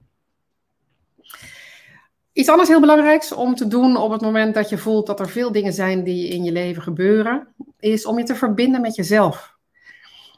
Iets 2.33 2.49
anders 2.49 2.69
heel 2.69 2.81
belangrijks 2.81 3.33
om 3.33 3.55
te 3.55 3.67
doen 3.67 3.97
op 3.97 4.11
het 4.11 4.21
moment 4.21 4.55
dat 4.55 4.69
je 4.69 4.79
voelt 4.79 5.07
dat 5.07 5.21
er 5.21 5.29
veel 5.29 5.53
dingen 5.53 5.73
zijn 5.73 6.05
die 6.05 6.29
in 6.29 6.45
je 6.45 6.53
leven 6.53 6.83
gebeuren, 6.83 7.55
is 7.79 8.07
om 8.07 8.19
je 8.19 8.25
te 8.25 8.35
verbinden 8.35 8.81
met 8.81 8.95
jezelf. 8.95 9.56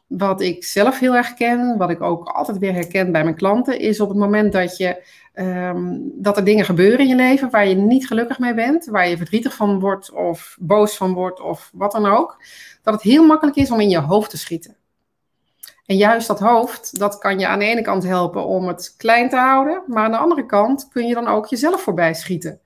Wat 0.08 0.40
ik 0.40 0.64
zelf 0.64 0.99
heel 0.99 1.16
erg 1.16 1.34
ken, 1.34 1.76
wat 1.76 1.90
ik 1.90 2.00
ook 2.00 2.28
altijd 2.28 2.58
weer 2.58 2.72
herken 2.72 3.12
bij 3.12 3.25
mijn 3.25 3.37
klanten, 3.37 3.78
is 3.81 4.00
op 4.00 4.08
het 4.08 4.19
moment 4.19 4.52
dat, 4.52 4.76
je, 4.76 5.02
um, 5.34 6.12
dat 6.14 6.37
er 6.37 6.44
dingen 6.44 6.64
gebeuren 6.64 6.99
in 6.99 7.06
je 7.06 7.14
leven 7.14 7.50
waar 7.50 7.69
je 7.69 7.75
niet 7.75 8.06
gelukkig 8.06 8.38
mee 8.38 8.55
bent, 8.55 8.87
waar 8.87 9.08
je 9.08 9.16
verdrietig 9.16 9.55
van 9.55 9.81
wordt 9.81 10.12
of 10.12 10.56
boos 10.60 10.96
van 10.96 11.12
wordt 11.12 11.40
of 11.40 11.70
wat 11.72 11.93
dan 11.93 12.06
ook, 12.06 12.43
dat 12.82 12.94
het 12.94 13.02
heel 13.02 13.26
makkelijk 13.26 13.56
is 13.56 13.70
om 13.70 13.81
in 13.81 13.90
je 13.90 13.99
hoofd 13.99 14.31
te 14.31 14.38
schieten. 14.38 14.76
En 15.87 15.96
juist 15.96 16.26
dat 16.26 16.40
hoofd, 16.40 16.99
dat 16.99 17.19
kan 17.19 17.38
je 17.38 17.46
aan 17.46 17.58
de 17.58 17.64
ene 17.64 17.82
kant 17.82 18.02
helpen 18.02 18.46
om 18.46 18.69
het 18.69 18.94
klein 18.96 19.28
te 19.28 19.37
houden, 19.37 19.82
maar 19.87 20.04
aan 20.04 20.11
de 20.11 20.16
andere 20.16 20.46
kant 20.46 20.88
kun 20.88 21.06
je 21.06 21.14
dan 21.14 21.26
ook 21.26 21.46
jezelf 21.46 21.82
voorbij 21.82 22.14
schieten 22.14 22.61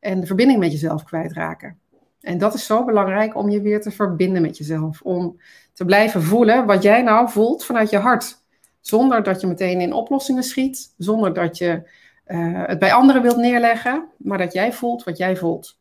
en 0.00 0.20
de 0.20 0.26
verbinding 0.26 0.58
met 0.58 0.72
jezelf 0.72 1.04
kwijtraken. 1.04 1.78
En 2.20 2.38
dat 2.38 2.54
is 2.54 2.66
zo 2.66 2.84
belangrijk 2.84 3.36
om 3.36 3.50
je 3.50 3.60
weer 3.60 3.80
te 3.80 3.90
verbinden 3.90 4.42
met 4.42 4.56
jezelf. 4.56 5.00
Om 5.02 5.40
te 5.72 5.84
blijven 5.84 6.22
voelen 6.22 6.66
wat 6.66 6.82
jij 6.82 7.02
nou 7.02 7.30
voelt 7.30 7.64
vanuit 7.64 7.90
je 7.90 7.98
hart. 7.98 8.42
Zonder 8.80 9.22
dat 9.22 9.40
je 9.40 9.46
meteen 9.46 9.80
in 9.80 9.92
oplossingen 9.92 10.42
schiet. 10.42 10.94
Zonder 10.96 11.34
dat 11.34 11.58
je 11.58 11.82
uh, 12.26 12.62
het 12.66 12.78
bij 12.78 12.92
anderen 12.92 13.22
wilt 13.22 13.36
neerleggen. 13.36 14.08
Maar 14.16 14.38
dat 14.38 14.52
jij 14.52 14.72
voelt 14.72 15.04
wat 15.04 15.18
jij 15.18 15.36
voelt. 15.36 15.78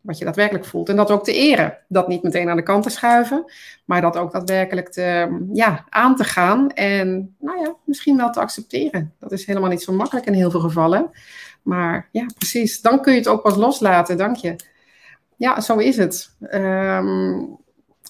Wat 0.00 0.18
je 0.18 0.24
daadwerkelijk 0.24 0.64
voelt. 0.64 0.88
En 0.88 0.96
dat 0.96 1.10
ook 1.10 1.24
te 1.24 1.32
eren. 1.32 1.78
Dat 1.88 2.08
niet 2.08 2.22
meteen 2.22 2.48
aan 2.48 2.56
de 2.56 2.62
kant 2.62 2.82
te 2.82 2.90
schuiven. 2.90 3.52
Maar 3.84 4.00
dat 4.00 4.16
ook 4.16 4.32
daadwerkelijk 4.32 4.88
te, 4.88 5.38
ja, 5.52 5.84
aan 5.88 6.16
te 6.16 6.24
gaan. 6.24 6.70
En 6.70 7.34
nou 7.38 7.60
ja, 7.60 7.74
misschien 7.84 8.16
wel 8.16 8.30
te 8.30 8.40
accepteren. 8.40 9.14
Dat 9.18 9.32
is 9.32 9.46
helemaal 9.46 9.70
niet 9.70 9.82
zo 9.82 9.92
makkelijk 9.92 10.26
in 10.26 10.32
heel 10.32 10.50
veel 10.50 10.60
gevallen. 10.60 11.10
Maar 11.62 12.08
ja, 12.12 12.26
precies. 12.38 12.80
Dan 12.80 13.00
kun 13.00 13.12
je 13.12 13.18
het 13.18 13.28
ook 13.28 13.42
pas 13.42 13.56
loslaten. 13.56 14.16
Dank 14.16 14.36
je. 14.36 14.56
Ja, 15.38 15.60
zo 15.60 15.76
is 15.76 15.96
het. 15.96 16.36
Um, 16.40 17.58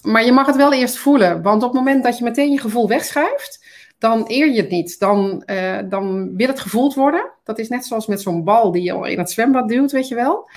maar 0.03 0.25
je 0.25 0.31
mag 0.31 0.45
het 0.45 0.55
wel 0.55 0.73
eerst 0.73 0.97
voelen. 0.97 1.41
Want 1.41 1.63
op 1.63 1.69
het 1.69 1.77
moment 1.77 2.03
dat 2.03 2.17
je 2.17 2.23
meteen 2.23 2.51
je 2.51 2.59
gevoel 2.59 2.87
wegschuift, 2.87 3.65
dan 3.97 4.23
eer 4.27 4.51
je 4.51 4.61
het 4.61 4.69
niet. 4.69 4.99
Dan, 4.99 5.43
uh, 5.45 5.79
dan 5.89 6.35
wil 6.35 6.47
het 6.47 6.59
gevoeld 6.59 6.93
worden. 6.93 7.31
Dat 7.43 7.59
is 7.59 7.69
net 7.69 7.85
zoals 7.85 8.07
met 8.07 8.21
zo'n 8.21 8.43
bal 8.43 8.71
die 8.71 8.83
je 8.83 9.11
in 9.11 9.19
het 9.19 9.31
zwembad 9.31 9.67
duwt, 9.67 9.91
weet 9.91 10.07
je 10.07 10.15
wel. 10.15 10.49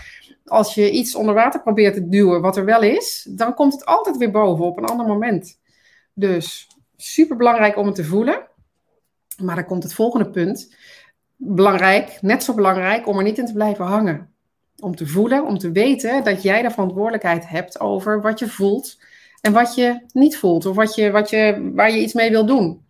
Als 0.45 0.75
je 0.75 0.91
iets 0.91 1.15
onder 1.15 1.35
water 1.35 1.63
probeert 1.63 1.95
te 1.95 2.09
duwen 2.09 2.41
wat 2.41 2.57
er 2.57 2.65
wel 2.65 2.83
is, 2.83 3.29
dan 3.31 3.55
komt 3.55 3.73
het 3.73 3.85
altijd 3.85 4.17
weer 4.17 4.31
boven 4.31 4.65
op 4.65 4.79
een 4.79 4.85
ander 4.85 5.07
moment. 5.07 5.59
Dus 6.15 6.69
super 6.97 7.37
belangrijk 7.37 7.77
om 7.77 7.87
het 7.87 7.95
te 7.95 8.05
voelen. 8.05 8.49
Maar 9.43 9.55
dan 9.55 9.65
komt 9.65 9.83
het 9.83 9.95
volgende 9.95 10.31
punt. 10.31 10.75
Belangrijk, 11.37 12.19
net 12.21 12.43
zo 12.43 12.55
belangrijk 12.55 13.07
om 13.07 13.19
er 13.19 13.25
niet 13.25 13.39
in 13.39 13.47
te 13.47 13.53
blijven 13.53 13.85
hangen 13.85 14.32
om 14.83 14.97
te 14.97 15.07
voelen, 15.07 15.47
om 15.47 15.59
te 15.59 15.73
weten 15.73 16.25
dat 16.25 16.43
jij 16.43 16.63
de 16.63 16.71
verantwoordelijkheid 16.71 17.49
hebt 17.49 17.81
over 17.81 18.21
wat 18.21 18.39
je 18.39 18.49
voelt 18.49 18.99
en 19.41 19.53
wat 19.53 19.75
je 19.75 20.01
niet 20.13 20.37
voelt, 20.37 20.67
of 20.67 20.77
wat 20.77 20.95
je, 20.95 21.11
wat 21.11 21.31
je, 21.31 21.71
waar 21.75 21.91
je 21.91 22.01
iets 22.01 22.13
mee 22.13 22.31
wil 22.31 22.47
doen. 22.47 22.85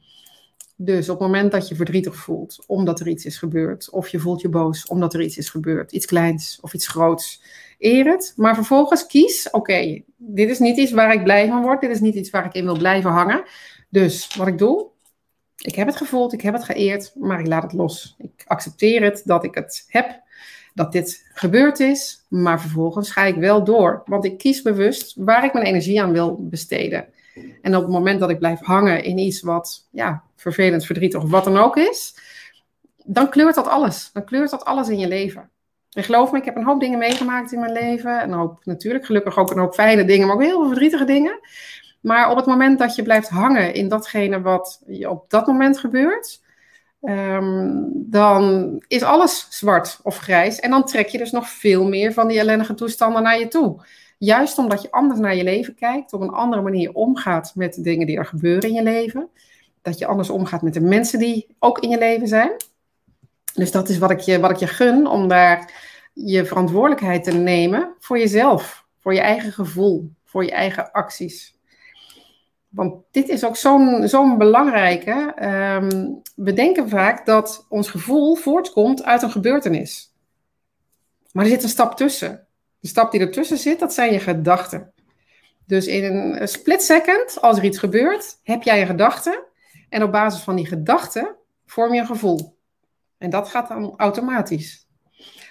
Dus 0.77 1.09
op 1.09 1.19
het 1.19 1.29
moment 1.29 1.53
dat 1.53 1.69
je 1.69 1.75
verdrietig 1.75 2.17
voelt 2.17 2.65
omdat 2.67 3.01
er 3.01 3.09
iets 3.09 3.25
is 3.25 3.39
gebeurd, 3.39 3.91
of 3.91 4.09
je 4.09 4.19
voelt 4.19 4.41
je 4.41 4.49
boos 4.49 4.87
omdat 4.87 5.15
er 5.15 5.23
iets 5.23 5.37
is 5.37 5.51
gebeurd, 5.51 5.93
iets 5.93 6.07
kleins 6.07 6.59
of 6.61 6.75
iets 6.75 6.89
groots, 6.89 7.43
eer 7.79 8.07
het. 8.07 8.33
Maar 8.37 8.55
vervolgens 8.55 9.07
kies, 9.07 9.51
oké, 9.51 10.03
dit 10.17 10.51
is 10.51 10.59
niet 10.59 10.77
iets 10.77 10.93
waar 10.93 11.13
ik 11.13 11.23
blij 11.23 11.49
van 11.49 11.63
word, 11.63 11.81
dit 11.81 11.91
is 11.91 12.01
niet 12.01 12.15
iets 12.15 12.31
waar 12.31 12.45
ik 12.45 12.55
in 12.55 12.65
wil 12.65 12.79
blijven 12.79 13.11
hangen. 13.11 13.43
Dus 13.89 14.37
wat 14.37 14.47
ik 14.47 14.59
doe, 14.59 14.87
ik 15.57 15.75
heb 15.75 15.87
het 15.87 15.97
gevoeld, 15.97 16.33
ik 16.33 16.41
heb 16.41 16.55
het 16.55 16.65
geëerd, 16.65 17.13
maar 17.15 17.41
ik 17.41 17.47
laat 17.47 17.63
het 17.63 17.73
los. 17.73 18.15
Ik 18.19 18.45
accepteer 18.47 19.03
het 19.03 19.23
dat 19.25 19.45
ik 19.45 19.55
het 19.55 19.85
heb 19.87 20.21
dat 20.75 20.93
dit 20.93 21.31
gebeurd 21.33 21.81
is, 21.81 22.25
maar 22.29 22.61
vervolgens 22.61 23.11
ga 23.11 23.25
ik 23.25 23.35
wel 23.35 23.65
door. 23.65 24.03
Want 24.07 24.25
ik 24.25 24.39
kies 24.39 24.63
bewust 24.63 25.15
waar 25.17 25.45
ik 25.45 25.53
mijn 25.53 25.67
energie 25.67 26.03
aan 26.03 26.13
wil 26.13 26.37
besteden. 26.41 27.07
En 27.63 27.77
op 27.77 27.83
het 27.83 27.91
moment 27.91 28.21
dat 28.21 28.31
ik 28.31 28.39
blijf 28.39 28.61
hangen 28.61 29.05
in 29.05 29.19
iets 29.19 29.41
wat 29.41 29.89
ja, 29.91 30.23
vervelend, 30.37 30.87
verdrietig 30.87 31.23
of 31.23 31.31
wat 31.31 31.45
dan 31.45 31.59
ook 31.59 31.77
is, 31.77 32.17
dan 33.05 33.31
kleurt 33.31 33.55
dat 33.55 33.69
alles. 33.69 34.11
Dan 34.13 34.25
kleurt 34.25 34.51
dat 34.51 34.65
alles 34.65 34.89
in 34.89 34.99
je 34.99 35.09
leven. 35.09 35.51
En 35.93 36.05
geloof 36.05 36.33
me, 36.33 36.39
ik 36.39 36.45
heb 36.45 36.57
een 36.57 36.65
hoop 36.65 36.81
dingen 36.81 36.99
meegemaakt 36.99 37.53
in 37.53 37.61
mijn 37.61 37.73
leven. 37.73 38.23
Een 38.23 38.33
hoop, 38.33 38.65
natuurlijk, 38.65 39.07
gelukkig 39.07 39.39
ook 39.39 39.51
een 39.51 39.59
hoop 39.59 39.75
fijne 39.75 40.05
dingen, 40.05 40.27
maar 40.27 40.37
ook 40.37 40.43
heel 40.43 40.59
veel 40.59 40.67
verdrietige 40.67 41.05
dingen. 41.05 41.41
Maar 42.01 42.31
op 42.31 42.37
het 42.37 42.47
moment 42.47 42.79
dat 42.79 42.95
je 42.95 43.03
blijft 43.03 43.29
hangen 43.29 43.75
in 43.75 43.89
datgene 43.89 44.41
wat 44.41 44.83
je 44.87 45.11
op 45.11 45.31
dat 45.31 45.47
moment 45.47 45.79
gebeurt, 45.79 46.43
ehm, 47.03 47.83
dan 47.93 48.75
is 48.89 49.03
alles 49.03 49.47
zwart 49.51 50.01
of 50.03 50.19
grijs. 50.19 50.61
En 50.61 50.71
dan 50.71 50.85
trek 50.85 51.09
je 51.09 51.19
dus 51.19 51.31
nog 51.31 51.49
veel 51.49 51.89
meer 51.89 52.13
van 52.13 52.29
die 52.29 52.39
ellendige 52.39 52.75
toestanden 52.75 53.23
naar 53.23 53.39
je 53.39 53.49
toe. 53.49 53.81
Juist 54.19 54.59
omdat 54.59 54.83
je 54.83 54.91
anders 54.91 55.21
naar 55.21 55.37
je 55.37 55.45
leven 55.45 55.75
kijkt, 55.75 56.13
op 56.13 56.21
een 56.21 56.31
andere 56.31 56.63
manier 56.63 56.93
omgaat 56.93 57.53
met 57.55 57.75
de 57.75 57.83
dingen 57.83 58.07
die 58.07 58.17
er 58.17 58.27
gebeuren 58.27 58.69
in 58.69 58.75
je 58.75 58.83
leven. 58.83 59.29
Dat 59.83 59.99
je 59.99 60.07
anders 60.07 60.31
omgaat 60.31 60.63
met 60.63 60.75
de 60.75 60.81
mensen 60.81 61.19
die 61.19 61.47
ook 61.59 61.79
in 61.79 61.89
je 61.89 61.99
leven 61.99 62.29
zijn. 62.29 62.53
Dus 63.55 63.71
dat 63.71 63.89
is 63.89 63.99
wat 63.99 64.11
ik 64.11 64.21
je, 64.21 64.41
wat 64.41 64.51
ik 64.51 64.57
je 64.57 64.67
gun, 64.67 65.07
om 65.07 65.29
daar 65.29 65.73
je 66.13 66.45
verantwoordelijkheid 66.45 67.25
te 67.25 67.33
nemen 67.33 67.95
voor 67.99 68.19
jezelf, 68.19 68.87
voor 68.99 69.15
je 69.15 69.21
eigen 69.21 69.53
gevoel, 69.53 70.13
voor 70.25 70.45
je 70.45 70.51
eigen 70.51 70.93
acties. 70.93 71.55
Want 72.73 72.95
dit 73.11 73.29
is 73.29 73.45
ook 73.45 73.57
zo'n 73.57 74.09
zo'n 74.09 74.39
belangrijke. 74.39 75.33
Ehm, 75.37 76.11
we 76.37 76.53
denken 76.53 76.89
vaak 76.89 77.27
dat 77.27 77.67
ons 77.69 77.91
gevoel 77.91 78.35
voortkomt 78.35 79.05
uit 79.05 79.23
een 79.23 79.31
gebeurtenis. 79.31 80.13
Maar 81.33 81.45
er 81.45 81.51
zit 81.51 81.63
een 81.63 81.69
stap 81.69 81.97
tussen. 81.97 82.47
De 82.81 82.89
stap 82.89 83.11
die 83.11 83.21
ertussen 83.21 83.59
zit, 83.59 83.79
dat 83.79 83.95
zijn 83.95 84.13
je 84.13 84.19
gedachten. 84.19 84.93
Dus 85.67 85.87
in 85.87 86.05
een 86.05 86.49
split 86.49 86.83
second, 86.83 87.41
als 87.41 87.59
er 87.59 87.65
iets 87.65 87.79
gebeurt, 87.79 88.39
heb 88.43 88.63
jij 88.63 88.81
een 88.81 88.87
gedachte. 88.87 89.47
En 89.89 90.03
op 90.03 90.13
basis 90.13 90.43
van 90.43 90.57
die 90.57 90.67
gedachte 90.67 91.37
vorm 91.67 91.95
je 91.95 92.01
een 92.01 92.07
gevoel. 92.07 92.57
En 93.19 93.31
dat 93.31 93.49
gaat 93.49 93.69
dan 93.69 93.95
automatisch. 93.97 94.87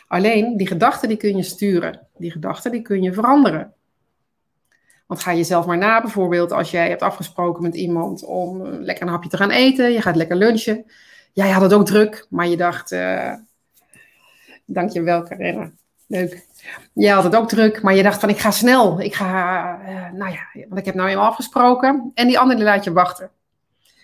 Alleen, 0.08 0.58
die 0.58 0.68
gedachten 0.68 1.08
die 1.08 1.18
kun 1.18 1.38
je 1.38 1.44
sturen. 1.44 2.08
Die 2.18 2.32
gedachten 2.32 2.72
die 2.72 2.82
kun 2.82 3.02
je 3.02 3.14
veranderen. 3.14 3.74
Want 5.12 5.24
ga 5.24 5.32
je 5.32 5.44
zelf 5.44 5.66
maar 5.66 5.78
na, 5.78 6.02
bijvoorbeeld 6.02 6.52
als 6.52 6.72
jij 6.72 6.90
hebt 6.90 7.02
afgesproken 7.02 7.64
met 7.64 7.76
iemand 7.76 8.24
om 8.24 8.66
eh, 8.66 8.80
lekker 8.80 9.06
een 9.06 9.12
hapje 9.12 9.30
te 9.30 9.38
gaan 9.38 9.50
eten. 9.50 9.92
Je 9.92 10.02
gaat 10.02 10.16
lekker 10.16 10.36
lunchen. 10.36 10.86
Jij 11.34 11.50
had 11.50 11.62
het 11.62 11.74
ook 11.74 11.86
druk, 11.86 12.28
maar 12.30 12.48
je 12.48 12.58
dacht... 12.58 12.92
Uh, 12.92 13.34
Dank 14.66 14.90
je 14.90 15.02
wel, 15.02 15.24
Carina. 15.24 15.72
Leuk. 16.08 16.46
Jij 16.94 17.12
had 17.12 17.24
het 17.24 17.36
ook 17.36 17.48
druk, 17.48 17.82
maar 17.82 17.96
je 17.96 18.04
dacht 18.04 18.20
van 18.20 18.30
ik 18.30 18.38
ga 18.38 18.52
snel. 18.52 19.02
Ik 19.02 19.14
ga, 19.14 19.80
uh, 19.82 20.12
nou 20.12 20.32
ja, 20.32 20.48
want 20.68 20.80
ik 20.80 20.86
heb 20.86 20.96
nou 20.96 21.10
eenmaal 21.10 21.30
afgesproken. 21.30 22.12
En 22.14 22.28
die 22.28 22.40
andere 22.40 22.60
die 22.60 22.68
laat 22.68 22.84
je 22.84 22.92
wachten. 22.92 23.32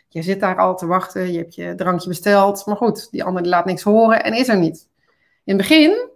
Je 0.08 0.22
zit 0.22 0.40
daar 0.40 0.58
al 0.58 0.78
te 0.78 0.86
wachten, 0.86 1.32
je 1.32 1.38
hebt 1.38 1.56
je 1.56 1.76
drankje 1.76 2.08
besteld. 2.08 2.66
Maar 2.66 2.76
goed, 2.76 3.12
die 3.12 3.24
andere 3.24 3.48
laat 3.48 3.66
niks 3.66 3.82
horen 3.82 4.24
en 4.24 4.34
is 4.34 4.48
er 4.48 4.58
niet. 4.58 4.88
In 5.44 5.58
het 5.58 5.68
begin, 5.68 6.10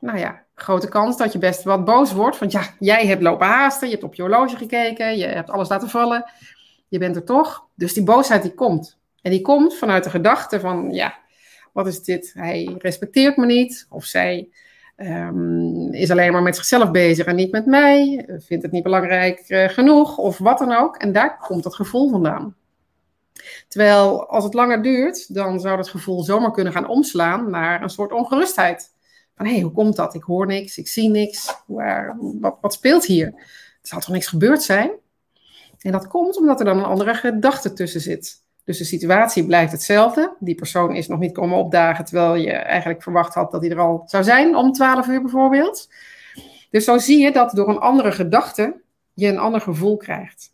nou 0.00 0.18
ja, 0.18 0.42
grote 0.62 0.88
kans 0.88 1.16
dat 1.16 1.32
je 1.32 1.38
best 1.38 1.62
wat 1.62 1.84
boos 1.84 2.12
wordt. 2.12 2.38
Want 2.38 2.52
ja, 2.52 2.62
jij 2.78 3.06
hebt 3.06 3.22
lopen 3.22 3.46
haasten, 3.46 3.86
je 3.86 3.92
hebt 3.92 4.06
op 4.06 4.14
je 4.14 4.22
horloge 4.22 4.56
gekeken, 4.56 5.18
je 5.18 5.26
hebt 5.26 5.50
alles 5.50 5.68
laten 5.68 5.88
vallen. 5.88 6.30
Je 6.88 6.98
bent 6.98 7.16
er 7.16 7.24
toch. 7.24 7.66
Dus 7.74 7.94
die 7.94 8.02
boosheid 8.02 8.42
die 8.42 8.54
komt. 8.54 8.98
En 9.22 9.30
die 9.30 9.40
komt 9.40 9.76
vanuit 9.76 10.04
de 10.04 10.10
gedachte 10.10 10.60
van, 10.60 10.90
ja, 10.90 11.18
wat 11.72 11.86
is 11.86 12.02
dit? 12.02 12.32
Hij 12.34 12.76
respecteert 12.78 13.36
me 13.36 13.46
niet. 13.46 13.86
Of 13.90 14.04
zij 14.04 14.48
um, 14.96 15.92
is 15.92 16.10
alleen 16.10 16.32
maar 16.32 16.42
met 16.42 16.56
zichzelf 16.56 16.90
bezig 16.90 17.26
en 17.26 17.36
niet 17.36 17.52
met 17.52 17.66
mij. 17.66 18.24
Vindt 18.38 18.62
het 18.62 18.72
niet 18.72 18.82
belangrijk 18.82 19.44
uh, 19.48 19.68
genoeg 19.68 20.18
of 20.18 20.38
wat 20.38 20.58
dan 20.58 20.72
ook. 20.72 20.96
En 20.96 21.12
daar 21.12 21.38
komt 21.38 21.62
dat 21.62 21.74
gevoel 21.74 22.10
vandaan. 22.10 22.56
Terwijl 23.68 24.26
als 24.28 24.44
het 24.44 24.54
langer 24.54 24.82
duurt, 24.82 25.34
dan 25.34 25.60
zou 25.60 25.76
dat 25.76 25.88
gevoel 25.88 26.22
zomaar 26.22 26.50
kunnen 26.50 26.72
gaan 26.72 26.88
omslaan 26.88 27.50
naar 27.50 27.82
een 27.82 27.90
soort 27.90 28.12
ongerustheid. 28.12 28.90
Hé, 29.46 29.60
hoe 29.60 29.72
komt 29.72 29.96
dat? 29.96 30.14
Ik 30.14 30.22
hoor 30.22 30.46
niks, 30.46 30.78
ik 30.78 30.88
zie 30.88 31.08
niks. 31.08 31.54
Waar, 31.66 32.16
wat, 32.40 32.58
wat 32.60 32.72
speelt 32.72 33.04
hier? 33.04 33.26
Er 33.26 33.88
zal 33.88 34.00
toch 34.00 34.08
niks 34.08 34.26
gebeurd 34.26 34.62
zijn? 34.62 34.90
En 35.78 35.92
dat 35.92 36.08
komt 36.08 36.36
omdat 36.36 36.58
er 36.58 36.64
dan 36.64 36.78
een 36.78 36.84
andere 36.84 37.14
gedachte 37.14 37.72
tussen 37.72 38.00
zit. 38.00 38.42
Dus 38.64 38.78
de 38.78 38.84
situatie 38.84 39.46
blijft 39.46 39.72
hetzelfde. 39.72 40.36
Die 40.38 40.54
persoon 40.54 40.94
is 40.94 41.08
nog 41.08 41.18
niet 41.18 41.32
komen 41.32 41.58
opdagen, 41.58 42.04
terwijl 42.04 42.34
je 42.34 42.52
eigenlijk 42.52 43.02
verwacht 43.02 43.34
had 43.34 43.50
dat 43.50 43.60
hij 43.60 43.70
er 43.70 43.78
al 43.78 44.02
zou 44.06 44.24
zijn 44.24 44.56
om 44.56 44.72
12 44.72 45.06
uur 45.06 45.22
bijvoorbeeld. 45.22 45.88
Dus 46.70 46.84
zo 46.84 46.98
zie 46.98 47.18
je 47.18 47.32
dat 47.32 47.50
door 47.50 47.68
een 47.68 47.78
andere 47.78 48.12
gedachte 48.12 48.80
je 49.14 49.26
een 49.26 49.38
ander 49.38 49.60
gevoel 49.60 49.96
krijgt. 49.96 50.52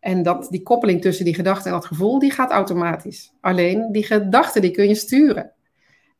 En 0.00 0.22
dat 0.22 0.46
die 0.50 0.62
koppeling 0.62 1.00
tussen 1.00 1.24
die 1.24 1.34
gedachte 1.34 1.68
en 1.68 1.74
dat 1.74 1.84
gevoel, 1.84 2.18
die 2.18 2.30
gaat 2.30 2.50
automatisch. 2.50 3.32
Alleen 3.40 3.92
die 3.92 4.04
gedachte, 4.04 4.60
die 4.60 4.70
kun 4.70 4.88
je 4.88 4.94
sturen. 4.94 5.52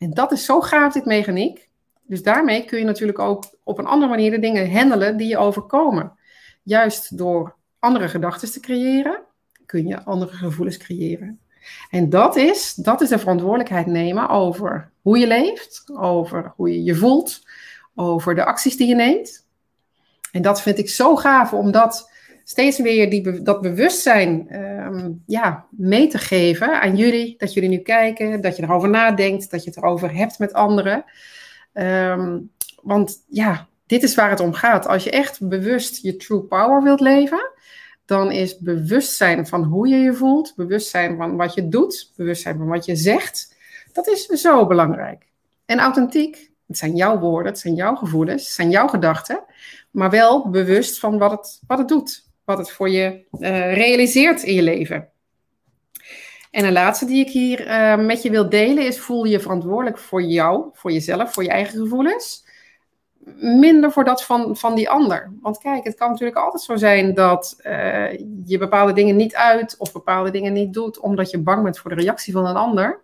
En 0.02 0.10
dat 0.10 0.32
is 0.32 0.44
zo 0.44 0.60
gaaf, 0.60 0.92
dit 0.92 1.04
mechaniek. 1.04 1.68
Dus 2.06 2.22
daarmee 2.22 2.64
kun 2.64 2.78
je 2.78 2.84
natuurlijk 2.84 3.18
ook 3.18 3.44
op 3.64 3.78
een 3.78 3.86
andere 3.86 4.10
manier 4.10 4.30
de 4.30 4.38
dingen 4.38 4.72
handelen 4.72 5.16
die 5.16 5.28
je 5.28 5.38
overkomen. 5.38 6.12
Juist 6.62 7.18
door 7.18 7.54
andere 7.78 8.08
gedachten 8.08 8.52
te 8.52 8.60
creëren, 8.60 9.20
kun 9.66 9.86
je 9.86 10.04
andere 10.04 10.32
gevoelens 10.32 10.76
creëren. 10.76 11.40
En 11.90 12.10
dat 12.10 12.36
is, 12.36 12.74
dat 12.74 13.00
is 13.00 13.08
de 13.08 13.18
verantwoordelijkheid 13.18 13.86
nemen 13.86 14.28
over 14.28 14.90
hoe 15.00 15.18
je 15.18 15.26
leeft, 15.26 15.84
over 15.94 16.52
hoe 16.56 16.72
je 16.72 16.82
je 16.82 16.94
voelt, 16.94 17.42
over 17.94 18.34
de 18.34 18.44
acties 18.44 18.76
die 18.76 18.88
je 18.88 18.94
neemt. 18.94 19.46
En 20.32 20.42
dat 20.42 20.62
vind 20.62 20.78
ik 20.78 20.88
zo 20.88 21.16
gaaf, 21.16 21.52
omdat 21.52 22.11
steeds 22.52 22.78
weer 22.78 23.10
die, 23.10 23.42
dat 23.42 23.60
bewustzijn 23.60 24.54
um, 24.60 25.22
ja, 25.26 25.66
mee 25.70 26.06
te 26.06 26.18
geven 26.18 26.80
aan 26.80 26.96
jullie. 26.96 27.34
Dat 27.38 27.52
jullie 27.52 27.68
nu 27.68 27.78
kijken, 27.78 28.40
dat 28.40 28.56
je 28.56 28.62
erover 28.62 28.88
nadenkt, 28.88 29.50
dat 29.50 29.64
je 29.64 29.68
het 29.68 29.78
erover 29.78 30.14
hebt 30.14 30.38
met 30.38 30.52
anderen. 30.52 31.04
Um, 31.72 32.50
want 32.82 33.24
ja, 33.28 33.68
dit 33.86 34.02
is 34.02 34.14
waar 34.14 34.30
het 34.30 34.40
om 34.40 34.52
gaat. 34.52 34.86
Als 34.86 35.04
je 35.04 35.10
echt 35.10 35.48
bewust 35.48 36.02
je 36.02 36.16
true 36.16 36.40
power 36.40 36.82
wilt 36.82 37.00
leven, 37.00 37.50
dan 38.04 38.30
is 38.30 38.58
bewustzijn 38.58 39.46
van 39.46 39.62
hoe 39.62 39.88
je 39.88 39.96
je 39.96 40.14
voelt, 40.14 40.52
bewustzijn 40.56 41.16
van 41.16 41.36
wat 41.36 41.54
je 41.54 41.68
doet, 41.68 42.12
bewustzijn 42.16 42.56
van 42.56 42.66
wat 42.66 42.84
je 42.84 42.96
zegt, 42.96 43.56
dat 43.92 44.08
is 44.08 44.26
zo 44.26 44.66
belangrijk. 44.66 45.26
En 45.66 45.78
authentiek, 45.78 46.50
het 46.66 46.78
zijn 46.78 46.96
jouw 46.96 47.18
woorden, 47.18 47.52
het 47.52 47.60
zijn 47.60 47.74
jouw 47.74 47.94
gevoelens, 47.94 48.44
het 48.44 48.52
zijn 48.52 48.70
jouw 48.70 48.88
gedachten, 48.88 49.40
maar 49.90 50.10
wel 50.10 50.50
bewust 50.50 50.98
van 50.98 51.18
wat 51.18 51.30
het, 51.30 51.60
wat 51.66 51.78
het 51.78 51.88
doet 51.88 52.30
wat 52.44 52.58
het 52.58 52.70
voor 52.70 52.90
je 52.90 53.24
uh, 53.38 53.74
realiseert 53.74 54.42
in 54.42 54.54
je 54.54 54.62
leven. 54.62 55.08
En 56.50 56.64
een 56.64 56.72
laatste 56.72 57.06
die 57.06 57.26
ik 57.26 57.32
hier 57.32 57.66
uh, 57.66 57.96
met 58.06 58.22
je 58.22 58.30
wil 58.30 58.48
delen 58.48 58.86
is: 58.86 59.00
voel 59.00 59.24
je 59.24 59.40
verantwoordelijk 59.40 59.98
voor 59.98 60.22
jou, 60.22 60.68
voor 60.72 60.92
jezelf, 60.92 61.32
voor 61.32 61.42
je 61.42 61.48
eigen 61.48 61.78
gevoelens. 61.78 62.50
Minder 63.40 63.92
voor 63.92 64.04
dat 64.04 64.24
van, 64.24 64.56
van 64.56 64.74
die 64.74 64.90
ander. 64.90 65.32
Want 65.40 65.58
kijk, 65.58 65.84
het 65.84 65.94
kan 65.94 66.10
natuurlijk 66.10 66.38
altijd 66.38 66.62
zo 66.62 66.76
zijn 66.76 67.14
dat 67.14 67.56
uh, 67.66 68.12
je 68.44 68.58
bepaalde 68.58 68.92
dingen 68.92 69.16
niet 69.16 69.34
uit 69.34 69.76
of 69.78 69.92
bepaalde 69.92 70.30
dingen 70.30 70.52
niet 70.52 70.72
doet, 70.72 70.98
omdat 70.98 71.30
je 71.30 71.38
bang 71.38 71.62
bent 71.62 71.78
voor 71.78 71.94
de 71.94 72.02
reactie 72.02 72.32
van 72.32 72.46
een 72.46 72.56
ander. 72.56 73.00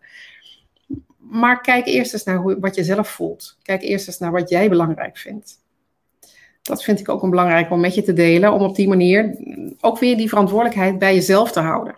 Maar 1.16 1.60
kijk 1.60 1.86
eerst 1.86 2.12
eens 2.12 2.24
naar 2.24 2.36
hoe, 2.36 2.60
wat 2.60 2.74
je 2.74 2.84
zelf 2.84 3.08
voelt. 3.08 3.58
Kijk 3.62 3.82
eerst 3.82 4.06
eens 4.06 4.18
naar 4.18 4.32
wat 4.32 4.48
jij 4.48 4.68
belangrijk 4.68 5.16
vindt 5.16 5.58
dat 6.68 6.84
vind 6.84 7.00
ik 7.00 7.08
ook 7.08 7.22
een 7.22 7.30
belangrijk 7.30 7.70
om 7.70 7.80
met 7.80 7.94
je 7.94 8.02
te 8.02 8.12
delen, 8.12 8.52
om 8.52 8.62
op 8.62 8.76
die 8.76 8.88
manier 8.88 9.36
ook 9.80 9.98
weer 9.98 10.16
die 10.16 10.28
verantwoordelijkheid 10.28 10.98
bij 10.98 11.14
jezelf 11.14 11.52
te 11.52 11.60
houden. 11.60 11.96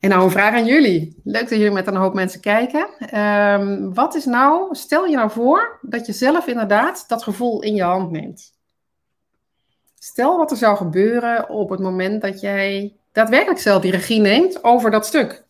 En 0.00 0.08
nou 0.08 0.24
een 0.24 0.30
vraag 0.30 0.54
aan 0.54 0.66
jullie. 0.66 1.16
Leuk 1.24 1.48
dat 1.48 1.58
jullie 1.58 1.70
met 1.70 1.86
een 1.86 1.96
hoop 1.96 2.14
mensen 2.14 2.40
kijken. 2.40 2.88
Um, 3.20 3.94
wat 3.94 4.14
is 4.14 4.24
nou, 4.24 4.74
stel 4.74 5.04
je 5.04 5.16
nou 5.16 5.30
voor 5.30 5.78
dat 5.82 6.06
je 6.06 6.12
zelf 6.12 6.46
inderdaad 6.46 7.04
dat 7.08 7.22
gevoel 7.22 7.62
in 7.62 7.74
je 7.74 7.82
hand 7.82 8.10
neemt. 8.10 8.52
Stel 9.98 10.36
wat 10.36 10.50
er 10.50 10.56
zou 10.56 10.76
gebeuren 10.76 11.48
op 11.48 11.70
het 11.70 11.80
moment 11.80 12.22
dat 12.22 12.40
jij 12.40 12.94
daadwerkelijk 13.12 13.60
zelf 13.60 13.82
die 13.82 13.90
regie 13.90 14.20
neemt 14.20 14.64
over 14.64 14.90
dat 14.90 15.06
stuk. 15.06 15.44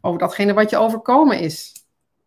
Over 0.00 0.18
datgene 0.18 0.52
wat 0.54 0.70
je 0.70 0.76
overkomen 0.76 1.38
is. 1.38 1.72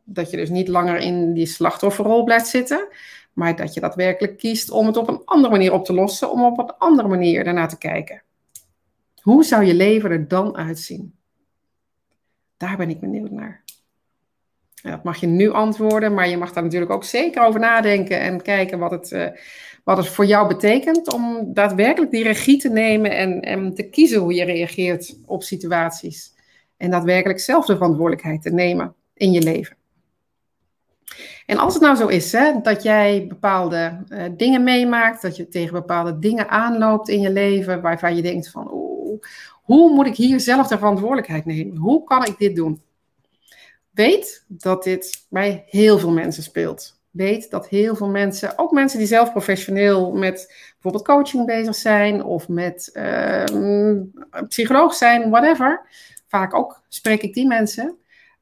Dat 0.04 0.32
je 0.32 0.38
dus 0.38 0.50
niet 0.50 0.68
langer 0.68 0.98
in 0.98 1.34
die 1.34 1.46
slachtofferrol 1.46 2.24
blijft 2.24 2.48
zitten, 2.48 2.88
maar 3.36 3.56
dat 3.56 3.74
je 3.74 3.80
daadwerkelijk 3.80 4.38
kiest 4.38 4.70
om 4.70 4.86
het 4.86 4.98
op 4.98 5.08
een 5.08 5.22
andere 5.26 5.52
manier 5.52 5.74
op 5.74 5.86
te 5.86 5.94
lossen, 5.94 6.32
om 6.32 6.44
op 6.44 6.58
een 6.58 6.74
andere 6.78 7.08
manier 7.08 7.44
daarna 7.44 7.66
te 7.66 7.78
kijken. 7.78 8.22
Hoe 9.22 9.44
zou 9.44 9.64
je 9.64 9.74
leven 9.74 10.12
er 10.12 10.28
dan 10.28 10.58
uitzien? 10.58 11.14
Daar 12.58 12.78
ben 12.78 12.90
ik 12.90 13.00
benieuwd 13.00 13.32
naar. 13.32 13.64
dat 14.82 15.04
mag 15.04 15.18
je 15.18 15.28
nu 15.28 15.52
antwoorden, 15.52 16.14
maar 16.14 16.30
je 16.30 16.38
mag 16.38 16.54
daar 16.54 16.64
natuurlijk 16.64 16.92
ook 16.92 17.04
zeker 17.04 17.44
over 17.44 17.60
nadenken 17.60 18.20
en 18.20 18.42
kijken 18.42 18.80
wat 18.80 18.92
het, 18.92 19.12
uh, 19.12 19.28
wat 19.84 19.98
het 19.98 20.08
voor 20.08 20.26
jou 20.26 20.48
betekent 20.48 21.14
om 21.14 21.54
daadwerkelijk 21.54 22.12
die 22.12 22.24
regie 22.24 22.58
te 22.58 22.70
nemen 22.70 23.12
en, 23.12 23.42
en 23.42 23.74
te 23.74 23.90
kiezen 23.90 24.20
hoe 24.20 24.34
je 24.34 24.44
reageert 24.44 25.20
op 25.26 25.44
situaties. 25.44 26.34
En 26.78 26.90
daadwerkelijk 26.90 27.40
zelf 27.40 27.66
de 27.66 27.76
verantwoordelijkheid 27.76 28.42
te 28.42 28.54
nemen 28.54 28.96
in 29.14 29.32
je 29.32 29.42
leven. 29.42 29.76
En 31.46 31.58
als 31.58 31.74
het 31.74 31.84
nou 31.84 31.96
zo 31.96 32.08
is 32.08 32.32
hè, 32.32 32.62
dat 32.62 32.84
jij 32.84 33.26
bepaalde 33.28 34.04
uh, 34.10 34.24
dingen 34.32 34.64
meemaakt, 34.64 35.22
dat 35.22 35.36
je 35.36 35.48
tegen 35.48 35.74
bepaalde 35.74 36.20
dingen 36.20 36.50
aanloopt 36.50 37.10
in 37.10 37.20
je 37.20 37.32
leven, 37.32 37.82
waarvan 37.82 38.16
je 38.16 38.22
denkt 38.22 38.50
van, 38.50 38.68
hoe 39.62 39.94
moet 39.94 40.06
ik 40.06 40.16
hier 40.16 40.40
zelf 40.40 40.68
de 40.68 40.78
verantwoordelijkheid 40.78 41.46
nemen? 41.46 41.78
Hoe 41.78 42.04
kan 42.04 42.26
ik 42.26 42.38
dit 42.38 42.56
doen? 42.56 42.82
Weet 43.92 44.46
dat 44.48 44.84
dit 44.84 45.26
bij 45.30 45.64
heel 45.68 45.98
veel 45.98 46.12
mensen 46.12 46.44
speelt. 46.44 47.00
Weet 47.10 47.52
dat 47.52 47.68
heel 47.68 47.96
veel 47.96 48.10
mensen, 48.10 48.58
ook 48.58 48.72
mensen 48.72 48.98
die 48.98 49.08
zelf 49.08 49.32
professioneel 49.32 50.12
met 50.12 50.54
bijvoorbeeld 50.74 51.06
coaching 51.06 51.46
bezig 51.46 51.76
zijn 51.76 52.24
of 52.24 52.48
met 52.48 52.90
uh, 52.94 53.44
psycholoog 54.48 54.94
zijn, 54.94 55.30
whatever. 55.30 55.86
Vaak 56.28 56.54
ook 56.54 56.82
spreek 56.88 57.22
ik 57.22 57.34
die 57.34 57.48
mensen. 57.48 57.98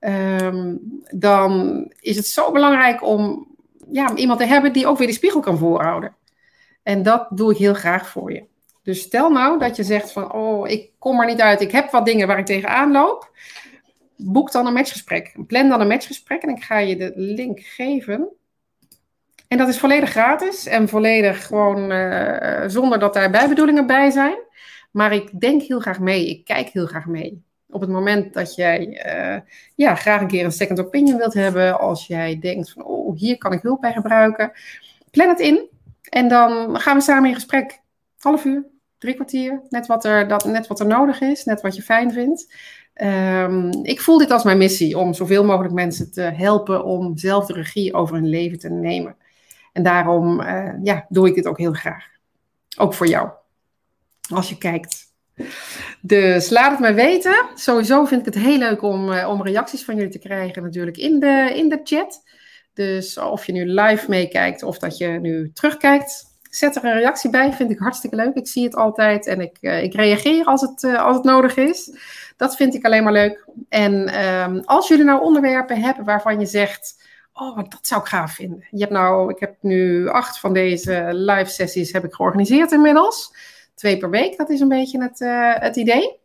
Um, 0.06 0.80
dan 1.12 1.84
is 2.00 2.16
het 2.16 2.28
zo 2.28 2.52
belangrijk 2.52 3.04
om 3.04 3.48
ja, 3.92 4.16
iemand 4.16 4.40
te 4.40 4.46
hebben 4.46 4.74
die 4.74 4.88
ook 4.88 4.98
weer 4.98 5.08
die 5.08 5.16
spiegel 5.16 5.40
kan 5.40 5.58
voorhouden. 5.58 6.16
En 6.84 7.04
dat 7.04 7.28
doe 7.30 7.52
ik 7.52 7.58
heel 7.58 7.74
graag 7.74 8.08
voor 8.10 8.34
je. 8.34 8.44
Dus 8.84 9.02
stel 9.02 9.30
nou 9.30 9.60
dat 9.60 9.76
je 9.76 9.84
zegt 9.84 10.12
van, 10.12 10.34
oh, 10.34 10.70
ik 10.70 10.90
kom 11.00 11.20
er 11.20 11.26
niet 11.26 11.42
uit, 11.42 11.62
ik 11.62 11.72
heb 11.72 11.92
wat 11.92 12.06
dingen 12.06 12.28
waar 12.28 12.40
ik 12.40 12.46
tegenaan 12.46 12.92
loop. 12.92 13.32
Boek 14.18 14.52
dan 14.52 14.68
een 14.68 14.74
matchgesprek. 14.74 15.36
Plan 15.48 15.70
dan 15.70 15.82
een 15.82 15.88
matchgesprek 15.88 16.42
en 16.42 16.50
ik 16.50 16.64
ga 16.64 16.78
je 16.78 16.96
de 16.96 17.12
link 17.16 17.60
geven. 17.60 18.30
En 19.48 19.58
dat 19.58 19.68
is 19.68 19.80
volledig 19.80 20.10
gratis 20.10 20.66
en 20.66 20.90
volledig 20.90 21.46
gewoon 21.46 21.92
uh, 21.92 22.64
zonder 22.68 23.00
dat 23.00 23.14
daar 23.14 23.30
bijbedoelingen 23.30 23.88
bij 23.88 24.10
zijn. 24.10 24.38
Maar 24.92 25.14
ik 25.14 25.40
denk 25.40 25.62
heel 25.62 25.80
graag 25.80 26.00
mee, 26.00 26.30
ik 26.30 26.46
kijk 26.46 26.70
heel 26.70 26.86
graag 26.86 27.06
mee. 27.06 27.44
Op 27.74 27.82
het 27.82 27.89
moment 27.89 28.34
dat 28.34 28.56
jij 28.56 29.06
uh, 29.15 29.42
ja, 29.75 29.96
graag 29.96 30.22
een 30.22 30.27
keer 30.27 30.46
een 30.46 30.51
second 30.51 30.80
opinion 30.80 31.18
wilt 31.18 31.34
hebben, 31.34 31.80
als 31.80 32.08
jij 32.08 32.39
denkt 32.39 32.72
van, 32.72 32.84
oh, 32.84 33.18
hier 33.18 33.38
kan 33.38 33.53
ik 33.53 33.62
hulp 33.62 33.82
bij 33.82 33.94
gebruiken, 33.94 34.51
plan 35.12 35.27
het 35.27 35.39
in 35.39 35.70
en 36.10 36.27
dan 36.27 36.80
gaan 36.80 36.98
we 36.98 37.03
samen 37.03 37.30
in 37.30 37.36
gesprek. 37.36 37.82
Half 38.18 38.46
uur, 38.46 38.65
drie 38.98 39.13
kwartier, 39.13 39.62
net 39.70 39.88
wat 39.88 40.06
er, 40.06 40.27
dat, 40.27 40.46
net 40.46 40.68
wat 40.68 40.80
er 40.80 40.88
nodig 40.88 41.22
is, 41.22 41.44
net 41.44 41.62
wat 41.62 41.75
je 41.75 41.82
fijn 41.82 42.12
vindt. 42.12 42.53
Um, 43.01 43.70
ik 43.84 44.01
voel 44.01 44.18
dit 44.18 44.32
als 44.32 44.44
mijn 44.44 44.58
missie 44.58 44.98
om 44.98 45.13
zoveel 45.13 45.46
mogelijk 45.46 45.74
mensen 45.74 46.12
te 46.12 46.22
helpen 46.22 46.84
om 46.84 47.18
zelf 47.18 47.46
de 47.46 47.53
regie 47.53 47.94
over 47.94 48.15
hun 48.15 48.30
leven 48.30 48.60
te 48.60 48.70
nemen. 48.70 49.15
En 49.72 49.84
daarom 49.84 50.42
uh, 50.42 50.74
ja, 50.84 51.06
doe 51.10 51.27
ik 51.27 51.36
dit 51.36 51.48
ook 51.48 51.58
heel 51.58 51.74
graag. 51.74 52.06
Ook 52.77 52.94
voor 52.94 53.08
jou. 53.08 53.30
Als 54.34 54.50
je 54.50 54.58
kijkt. 54.58 55.12
Dus 56.06 56.50
laat 56.50 56.72
het 56.72 56.80
mij 56.80 56.94
weten. 56.94 57.46
Sowieso 57.54 58.06
vind 58.06 58.28
ik 58.28 58.34
het 58.34 58.44
heel 58.44 58.58
leuk 58.58 58.82
om, 58.82 59.10
uh, 59.10 59.30
om 59.30 59.44
reacties 59.44 59.86
van 59.86 59.96
jullie 59.96 60.12
te 60.12 60.20
krijgen 60.20 60.64
natuurlijk 60.64 60.98
in 60.98 61.20
de, 61.20 61.52
in 61.56 61.70
de 61.70 61.80
chat. 61.84 62.24
Dus 62.74 63.18
of 63.18 63.46
je 63.46 63.52
nu 63.52 63.66
live 63.66 64.10
meekijkt 64.10 64.64
of 64.64 64.78
dat 64.78 64.98
je 64.98 65.08
nu 65.08 65.52
terugkijkt, 65.54 66.24
zet 66.50 66.76
er 66.76 66.86
een 66.86 66.94
reactie 66.94 67.30
bij. 67.30 67.54
Vind 67.54 67.72
ik 67.72 67.80
hartstikke 67.80 68.16
leuk. 68.16 68.36
Ik 68.36 68.48
zie 68.48 68.64
het 68.64 68.76
altijd 68.76 69.28
en 69.28 69.42
ik, 69.42 69.58
uh, 69.62 69.84
ik 69.84 69.94
reageer 69.94 70.46
als 70.46 70.62
het, 70.62 70.84
uh, 70.84 71.06
als 71.06 71.16
het 71.16 71.26
nodig 71.26 71.58
is. 71.58 71.98
Dat 72.38 72.56
vind 72.56 72.76
ik 72.76 72.86
alleen 72.86 73.04
maar 73.04 73.14
leuk. 73.14 73.46
En 73.70 74.26
um, 74.26 74.62
als 74.66 74.88
jullie 74.88 75.06
nou 75.06 75.22
onderwerpen 75.22 75.82
hebben 75.82 76.06
waarvan 76.06 76.40
je 76.40 76.46
zegt. 76.46 77.02
Oh, 77.34 77.58
dat 77.58 77.80
zou 77.82 78.02
ik 78.02 78.08
gaaf 78.08 78.34
vinden. 78.34 78.66
Je 78.70 78.80
hebt 78.80 78.92
nou, 78.92 79.30
ik 79.32 79.40
heb 79.40 79.56
nu 79.62 80.10
acht 80.10 80.40
van 80.40 80.54
deze 80.54 81.08
live 81.12 81.50
sessies 81.50 81.92
heb 81.92 82.04
ik 82.04 82.14
georganiseerd 82.14 82.72
inmiddels. 82.72 83.34
Twee 83.75 83.98
per 83.98 84.10
week, 84.10 84.38
dat 84.38 84.50
is 84.50 84.60
een 84.60 84.68
beetje 84.68 85.01
het, 85.01 85.20
uh, 85.20 85.53
het 85.56 85.75
idee. 85.75 86.20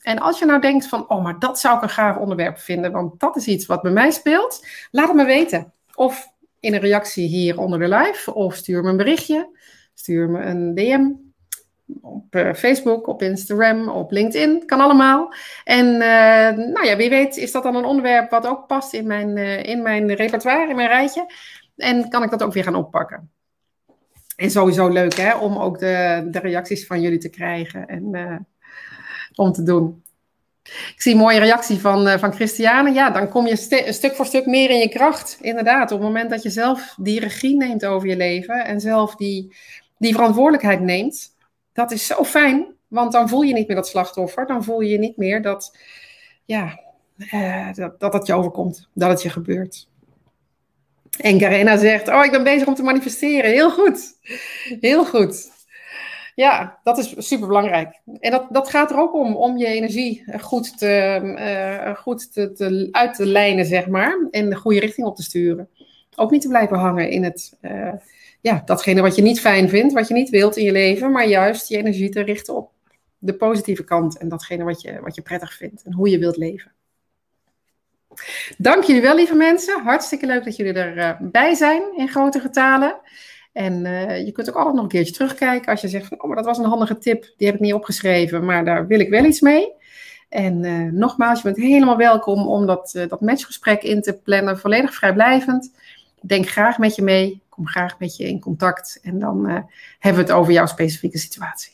En 0.00 0.18
als 0.18 0.38
je 0.38 0.44
nou 0.44 0.60
denkt 0.60 0.86
van, 0.86 1.08
oh, 1.08 1.22
maar 1.22 1.38
dat 1.38 1.60
zou 1.60 1.76
ik 1.76 1.82
een 1.82 1.88
gaaf 1.88 2.16
onderwerp 2.16 2.58
vinden, 2.58 2.92
want 2.92 3.20
dat 3.20 3.36
is 3.36 3.46
iets 3.46 3.66
wat 3.66 3.82
bij 3.82 3.92
mij 3.92 4.10
speelt, 4.10 4.66
laat 4.90 5.08
het 5.08 5.16
me 5.16 5.24
weten. 5.24 5.72
Of 5.94 6.28
in 6.60 6.74
een 6.74 6.80
reactie 6.80 7.28
hier 7.28 7.58
onder 7.58 7.78
de 7.78 7.88
live, 7.88 8.34
of 8.34 8.54
stuur 8.54 8.82
me 8.82 8.90
een 8.90 8.96
berichtje, 8.96 9.58
stuur 9.94 10.30
me 10.30 10.40
een 10.40 10.74
DM 10.74 11.10
op 12.00 12.34
uh, 12.34 12.54
Facebook, 12.54 13.06
op 13.06 13.22
Instagram, 13.22 13.88
op 13.88 14.10
LinkedIn, 14.10 14.66
kan 14.66 14.80
allemaal. 14.80 15.34
En 15.64 15.86
uh, 15.86 16.66
nou 16.72 16.84
ja, 16.84 16.96
wie 16.96 17.10
weet 17.10 17.36
is 17.36 17.52
dat 17.52 17.62
dan 17.62 17.76
een 17.76 17.84
onderwerp 17.84 18.30
wat 18.30 18.46
ook 18.46 18.66
past 18.66 18.92
in 18.92 19.06
mijn, 19.06 19.36
in 19.64 19.82
mijn 19.82 20.14
repertoire, 20.14 20.68
in 20.68 20.76
mijn 20.76 20.88
rijtje. 20.88 21.26
En 21.76 22.08
kan 22.08 22.22
ik 22.22 22.30
dat 22.30 22.42
ook 22.42 22.52
weer 22.52 22.64
gaan 22.64 22.74
oppakken. 22.74 23.30
En 24.36 24.50
sowieso 24.50 24.88
leuk 24.88 25.14
hè, 25.14 25.34
om 25.36 25.58
ook 25.58 25.78
de, 25.78 26.28
de 26.30 26.38
reacties 26.38 26.86
van 26.86 27.00
jullie 27.00 27.18
te 27.18 27.28
krijgen 27.28 27.86
en 27.86 28.46
om 29.34 29.52
te 29.52 29.62
doen. 29.62 30.02
Ik 30.62 30.94
zie 30.96 31.12
een 31.12 31.18
mooie 31.18 31.38
reactie 31.38 31.80
van, 31.80 32.06
uh, 32.06 32.18
van 32.18 32.32
Christiane. 32.32 32.92
Ja, 32.92 33.10
dan 33.10 33.28
kom 33.28 33.46
je 33.46 33.56
st 33.56 33.94
stuk 33.94 34.14
voor 34.14 34.26
stuk 34.26 34.46
meer 34.46 34.70
in 34.70 34.78
je 34.78 34.88
kracht. 34.88 35.38
Inderdaad, 35.40 35.92
op 35.92 35.98
het 35.98 36.06
moment 36.06 36.30
dat 36.30 36.42
je 36.42 36.50
zelf 36.50 36.94
die 37.00 37.20
regie 37.20 37.56
neemt 37.56 37.84
over 37.84 38.08
je 38.08 38.16
leven 38.16 38.64
en 38.64 38.80
zelf 38.80 39.14
die, 39.14 39.54
die 39.98 40.14
verantwoordelijkheid 40.14 40.80
neemt, 40.80 41.36
dat 41.72 41.90
is 41.90 42.06
zo 42.06 42.24
fijn, 42.24 42.66
want 42.88 43.12
dan 43.12 43.28
voel 43.28 43.42
je 43.42 43.54
niet 43.54 43.66
meer 43.66 43.76
dat 43.76 43.88
slachtoffer. 43.88 44.46
Dan 44.46 44.64
voel 44.64 44.80
je 44.80 44.98
niet 44.98 45.16
meer 45.16 45.42
dat, 45.42 45.76
ja, 46.44 46.80
uh, 47.16 47.72
dat, 47.72 48.00
dat 48.00 48.12
het 48.12 48.26
je 48.26 48.34
overkomt, 48.34 48.88
dat 48.94 49.10
het 49.10 49.22
je 49.22 49.30
gebeurt. 49.30 49.88
En 51.20 51.38
Carena 51.38 51.76
zegt, 51.76 52.08
oh, 52.08 52.24
ik 52.24 52.30
ben 52.30 52.44
bezig 52.44 52.66
om 52.66 52.74
te 52.74 52.82
manifesteren. 52.82 53.50
Heel 53.50 53.70
goed, 53.70 54.18
heel 54.80 55.04
goed. 55.04 55.50
Ja, 56.34 56.78
dat 56.82 56.98
is 56.98 57.14
super 57.28 57.46
belangrijk. 57.46 58.00
En 58.18 58.30
dat, 58.30 58.46
dat 58.50 58.70
gaat 58.70 58.90
er 58.90 58.98
ook 58.98 59.14
om, 59.14 59.36
om 59.36 59.58
je 59.58 59.66
energie 59.66 60.24
goed, 60.40 60.78
te, 60.78 61.20
uh, 61.38 61.96
goed 61.96 62.32
te, 62.32 62.52
te, 62.52 62.88
uit 62.90 63.14
te 63.14 63.26
lijnen, 63.26 63.64
zeg 63.64 63.86
maar. 63.86 64.28
En 64.30 64.50
de 64.50 64.56
goede 64.56 64.80
richting 64.80 65.06
op 65.06 65.16
te 65.16 65.22
sturen. 65.22 65.68
Ook 66.16 66.30
niet 66.30 66.42
te 66.42 66.48
blijven 66.48 66.76
hangen 66.76 67.10
in 67.10 67.24
het, 67.24 67.58
uh, 67.62 67.92
ja, 68.40 68.62
datgene 68.64 69.00
wat 69.00 69.16
je 69.16 69.22
niet 69.22 69.40
fijn 69.40 69.68
vindt, 69.68 69.92
wat 69.92 70.08
je 70.08 70.14
niet 70.14 70.30
wilt 70.30 70.56
in 70.56 70.64
je 70.64 70.72
leven. 70.72 71.12
Maar 71.12 71.28
juist 71.28 71.68
je 71.68 71.76
energie 71.76 72.08
te 72.08 72.20
richten 72.20 72.56
op 72.56 72.70
de 73.18 73.34
positieve 73.34 73.84
kant. 73.84 74.18
En 74.18 74.28
datgene 74.28 74.64
wat 74.64 74.80
je, 74.80 75.00
wat 75.00 75.14
je 75.14 75.22
prettig 75.22 75.54
vindt 75.54 75.82
en 75.82 75.92
hoe 75.92 76.08
je 76.08 76.18
wilt 76.18 76.36
leven. 76.36 76.72
Dank 78.58 78.84
jullie 78.84 79.02
wel, 79.02 79.14
lieve 79.14 79.34
mensen. 79.34 79.82
Hartstikke 79.82 80.26
leuk 80.26 80.44
dat 80.44 80.56
jullie 80.56 80.72
erbij 80.72 81.50
uh, 81.50 81.56
zijn 81.56 81.82
in 81.96 82.08
grote 82.08 82.40
getalen. 82.40 83.00
En 83.52 83.84
uh, 83.84 84.24
je 84.24 84.32
kunt 84.32 84.48
ook 84.48 84.56
altijd 84.56 84.74
nog 84.74 84.82
een 84.82 84.90
keertje 84.90 85.12
terugkijken 85.12 85.70
als 85.70 85.80
je 85.80 85.88
zegt 85.88 86.06
van, 86.06 86.22
oh, 86.22 86.26
maar 86.26 86.36
dat 86.36 86.44
was 86.44 86.58
een 86.58 86.64
handige 86.64 86.98
tip, 86.98 87.32
die 87.36 87.46
heb 87.46 87.56
ik 87.56 87.62
niet 87.62 87.74
opgeschreven, 87.74 88.44
maar 88.44 88.64
daar 88.64 88.86
wil 88.86 89.00
ik 89.00 89.08
wel 89.08 89.24
iets 89.24 89.40
mee. 89.40 89.72
En 90.28 90.64
uh, 90.64 90.92
nogmaals, 90.92 91.42
je 91.42 91.44
bent 91.44 91.56
helemaal 91.56 91.96
welkom 91.96 92.48
om 92.48 92.66
dat, 92.66 92.92
uh, 92.96 93.08
dat 93.08 93.20
matchgesprek 93.20 93.82
in 93.82 94.02
te 94.02 94.18
plannen, 94.18 94.58
volledig 94.58 94.94
vrijblijvend. 94.94 95.74
Denk 96.20 96.48
graag 96.48 96.78
met 96.78 96.94
je 96.94 97.02
mee, 97.02 97.42
kom 97.48 97.66
graag 97.66 97.98
met 97.98 98.16
je 98.16 98.24
in 98.24 98.40
contact 98.40 98.98
en 99.02 99.18
dan 99.18 99.46
hebben 99.98 100.22
we 100.24 100.28
het 100.28 100.38
over 100.38 100.52
jouw 100.52 100.66
specifieke 100.66 101.18
situatie. 101.18 101.72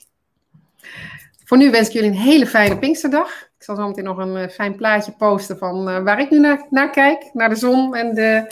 Voor 1.45 1.59
nu 1.59 1.71
wens 1.71 1.87
ik 1.87 1.93
jullie 1.93 2.11
een 2.11 2.17
hele 2.17 2.47
fijne 2.47 2.79
Pinksterdag. 2.79 3.48
Ik 3.59 3.65
zal 3.65 3.77
zo 3.77 3.87
meteen 3.87 4.05
nog 4.05 4.19
een 4.19 4.51
fijn 4.51 4.77
plaatje 4.77 5.13
posten 5.13 5.59
van 5.59 6.05
waar 6.05 6.21
ik 6.21 6.31
nu 6.31 6.39
naar, 6.39 6.67
naar 6.71 6.91
kijk, 6.91 7.31
naar 7.33 7.49
de 7.49 7.55
zon 7.55 7.95
en 7.95 8.15
de, 8.15 8.47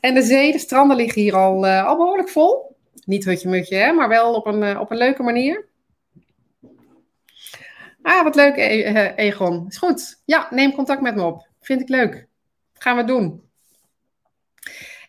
en 0.00 0.14
de 0.14 0.22
zee. 0.22 0.52
De 0.52 0.58
stranden 0.58 0.96
liggen 0.96 1.22
hier 1.22 1.34
al, 1.34 1.66
al 1.66 1.96
behoorlijk 1.96 2.28
vol. 2.28 2.76
Niet 3.04 3.24
hutje-mutje, 3.24 3.76
hè, 3.76 3.92
maar 3.92 4.08
wel 4.08 4.34
op 4.34 4.46
een, 4.46 4.78
op 4.78 4.90
een 4.90 4.96
leuke 4.96 5.22
manier. 5.22 5.66
Ah, 8.02 8.22
wat 8.22 8.34
leuk, 8.34 8.56
e 8.56 9.12
Egon. 9.16 9.66
Is 9.68 9.78
goed. 9.78 10.22
Ja, 10.24 10.46
neem 10.50 10.72
contact 10.72 11.00
met 11.00 11.14
me 11.14 11.22
op. 11.22 11.46
Vind 11.60 11.80
ik 11.80 11.88
leuk. 11.88 12.26
Gaan 12.74 12.96
we 12.96 13.04
doen. 13.04 13.42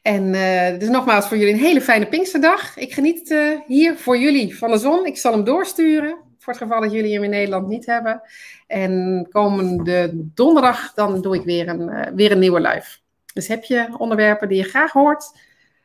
En 0.02 0.34
uh, 0.34 0.80
dus 0.80 0.90
nogmaals 0.90 1.28
voor 1.28 1.38
jullie 1.38 1.54
een 1.54 1.60
hele 1.60 1.82
fijne 1.82 2.08
Pinksterdag. 2.08 2.78
Ik 2.78 2.94
geniet 2.94 3.36
hier 3.68 3.98
voor 3.98 4.18
jullie 4.18 4.58
van 4.58 4.72
de 4.72 4.78
zon. 4.78 5.06
Ik 5.06 5.18
zal 5.18 5.32
hem 5.32 5.44
doorsturen. 5.44 6.27
Voor 6.48 6.56
het 6.56 6.66
geval 6.66 6.82
dat 6.82 6.92
jullie 6.92 7.14
hem 7.14 7.24
in 7.24 7.30
Nederland 7.30 7.68
niet 7.68 7.86
hebben. 7.86 8.22
En 8.68 9.28
komende 9.32 10.12
donderdag 10.14 10.94
dan 10.94 11.22
doe 11.22 11.36
ik 11.36 11.44
weer 11.44 11.68
een, 11.68 11.82
uh, 11.82 12.02
weer 12.16 12.32
een 12.32 12.40
nieuwe 12.40 12.60
live. 12.60 12.98
Dus 13.34 13.48
heb 13.48 13.64
je 13.64 13.96
onderwerpen 13.98 14.48
die 14.48 14.58
je 14.58 14.64
graag 14.64 14.92
hoort, 14.92 15.40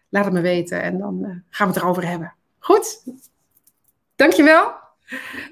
laat 0.09 0.25
het 0.25 0.35
me 0.35 0.41
weten 0.41 0.83
en 0.83 0.99
dan 0.99 1.19
uh, 1.23 1.37
gaan 1.49 1.67
we 1.69 1.73
het 1.73 1.83
erover 1.83 2.09
hebben. 2.09 2.35
Goed? 2.59 3.05
Dankjewel. 4.17 4.73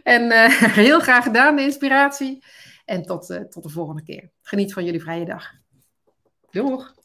En 0.03 0.23
uh, 0.23 0.63
heel 0.85 1.01
graag 1.01 1.25
gedaan, 1.25 1.57
de 1.57 1.63
inspiratie. 1.63 2.45
En 2.85 3.03
tot, 3.03 3.27
tot 3.51 3.63
de 3.63 3.69
volgende 3.69 4.03
keer. 4.03 4.31
Geniet 4.43 4.73
van 4.73 4.85
jullie 4.85 5.03
vrije 5.03 5.25
dag. 5.25 5.53
Doeg! 6.51 7.00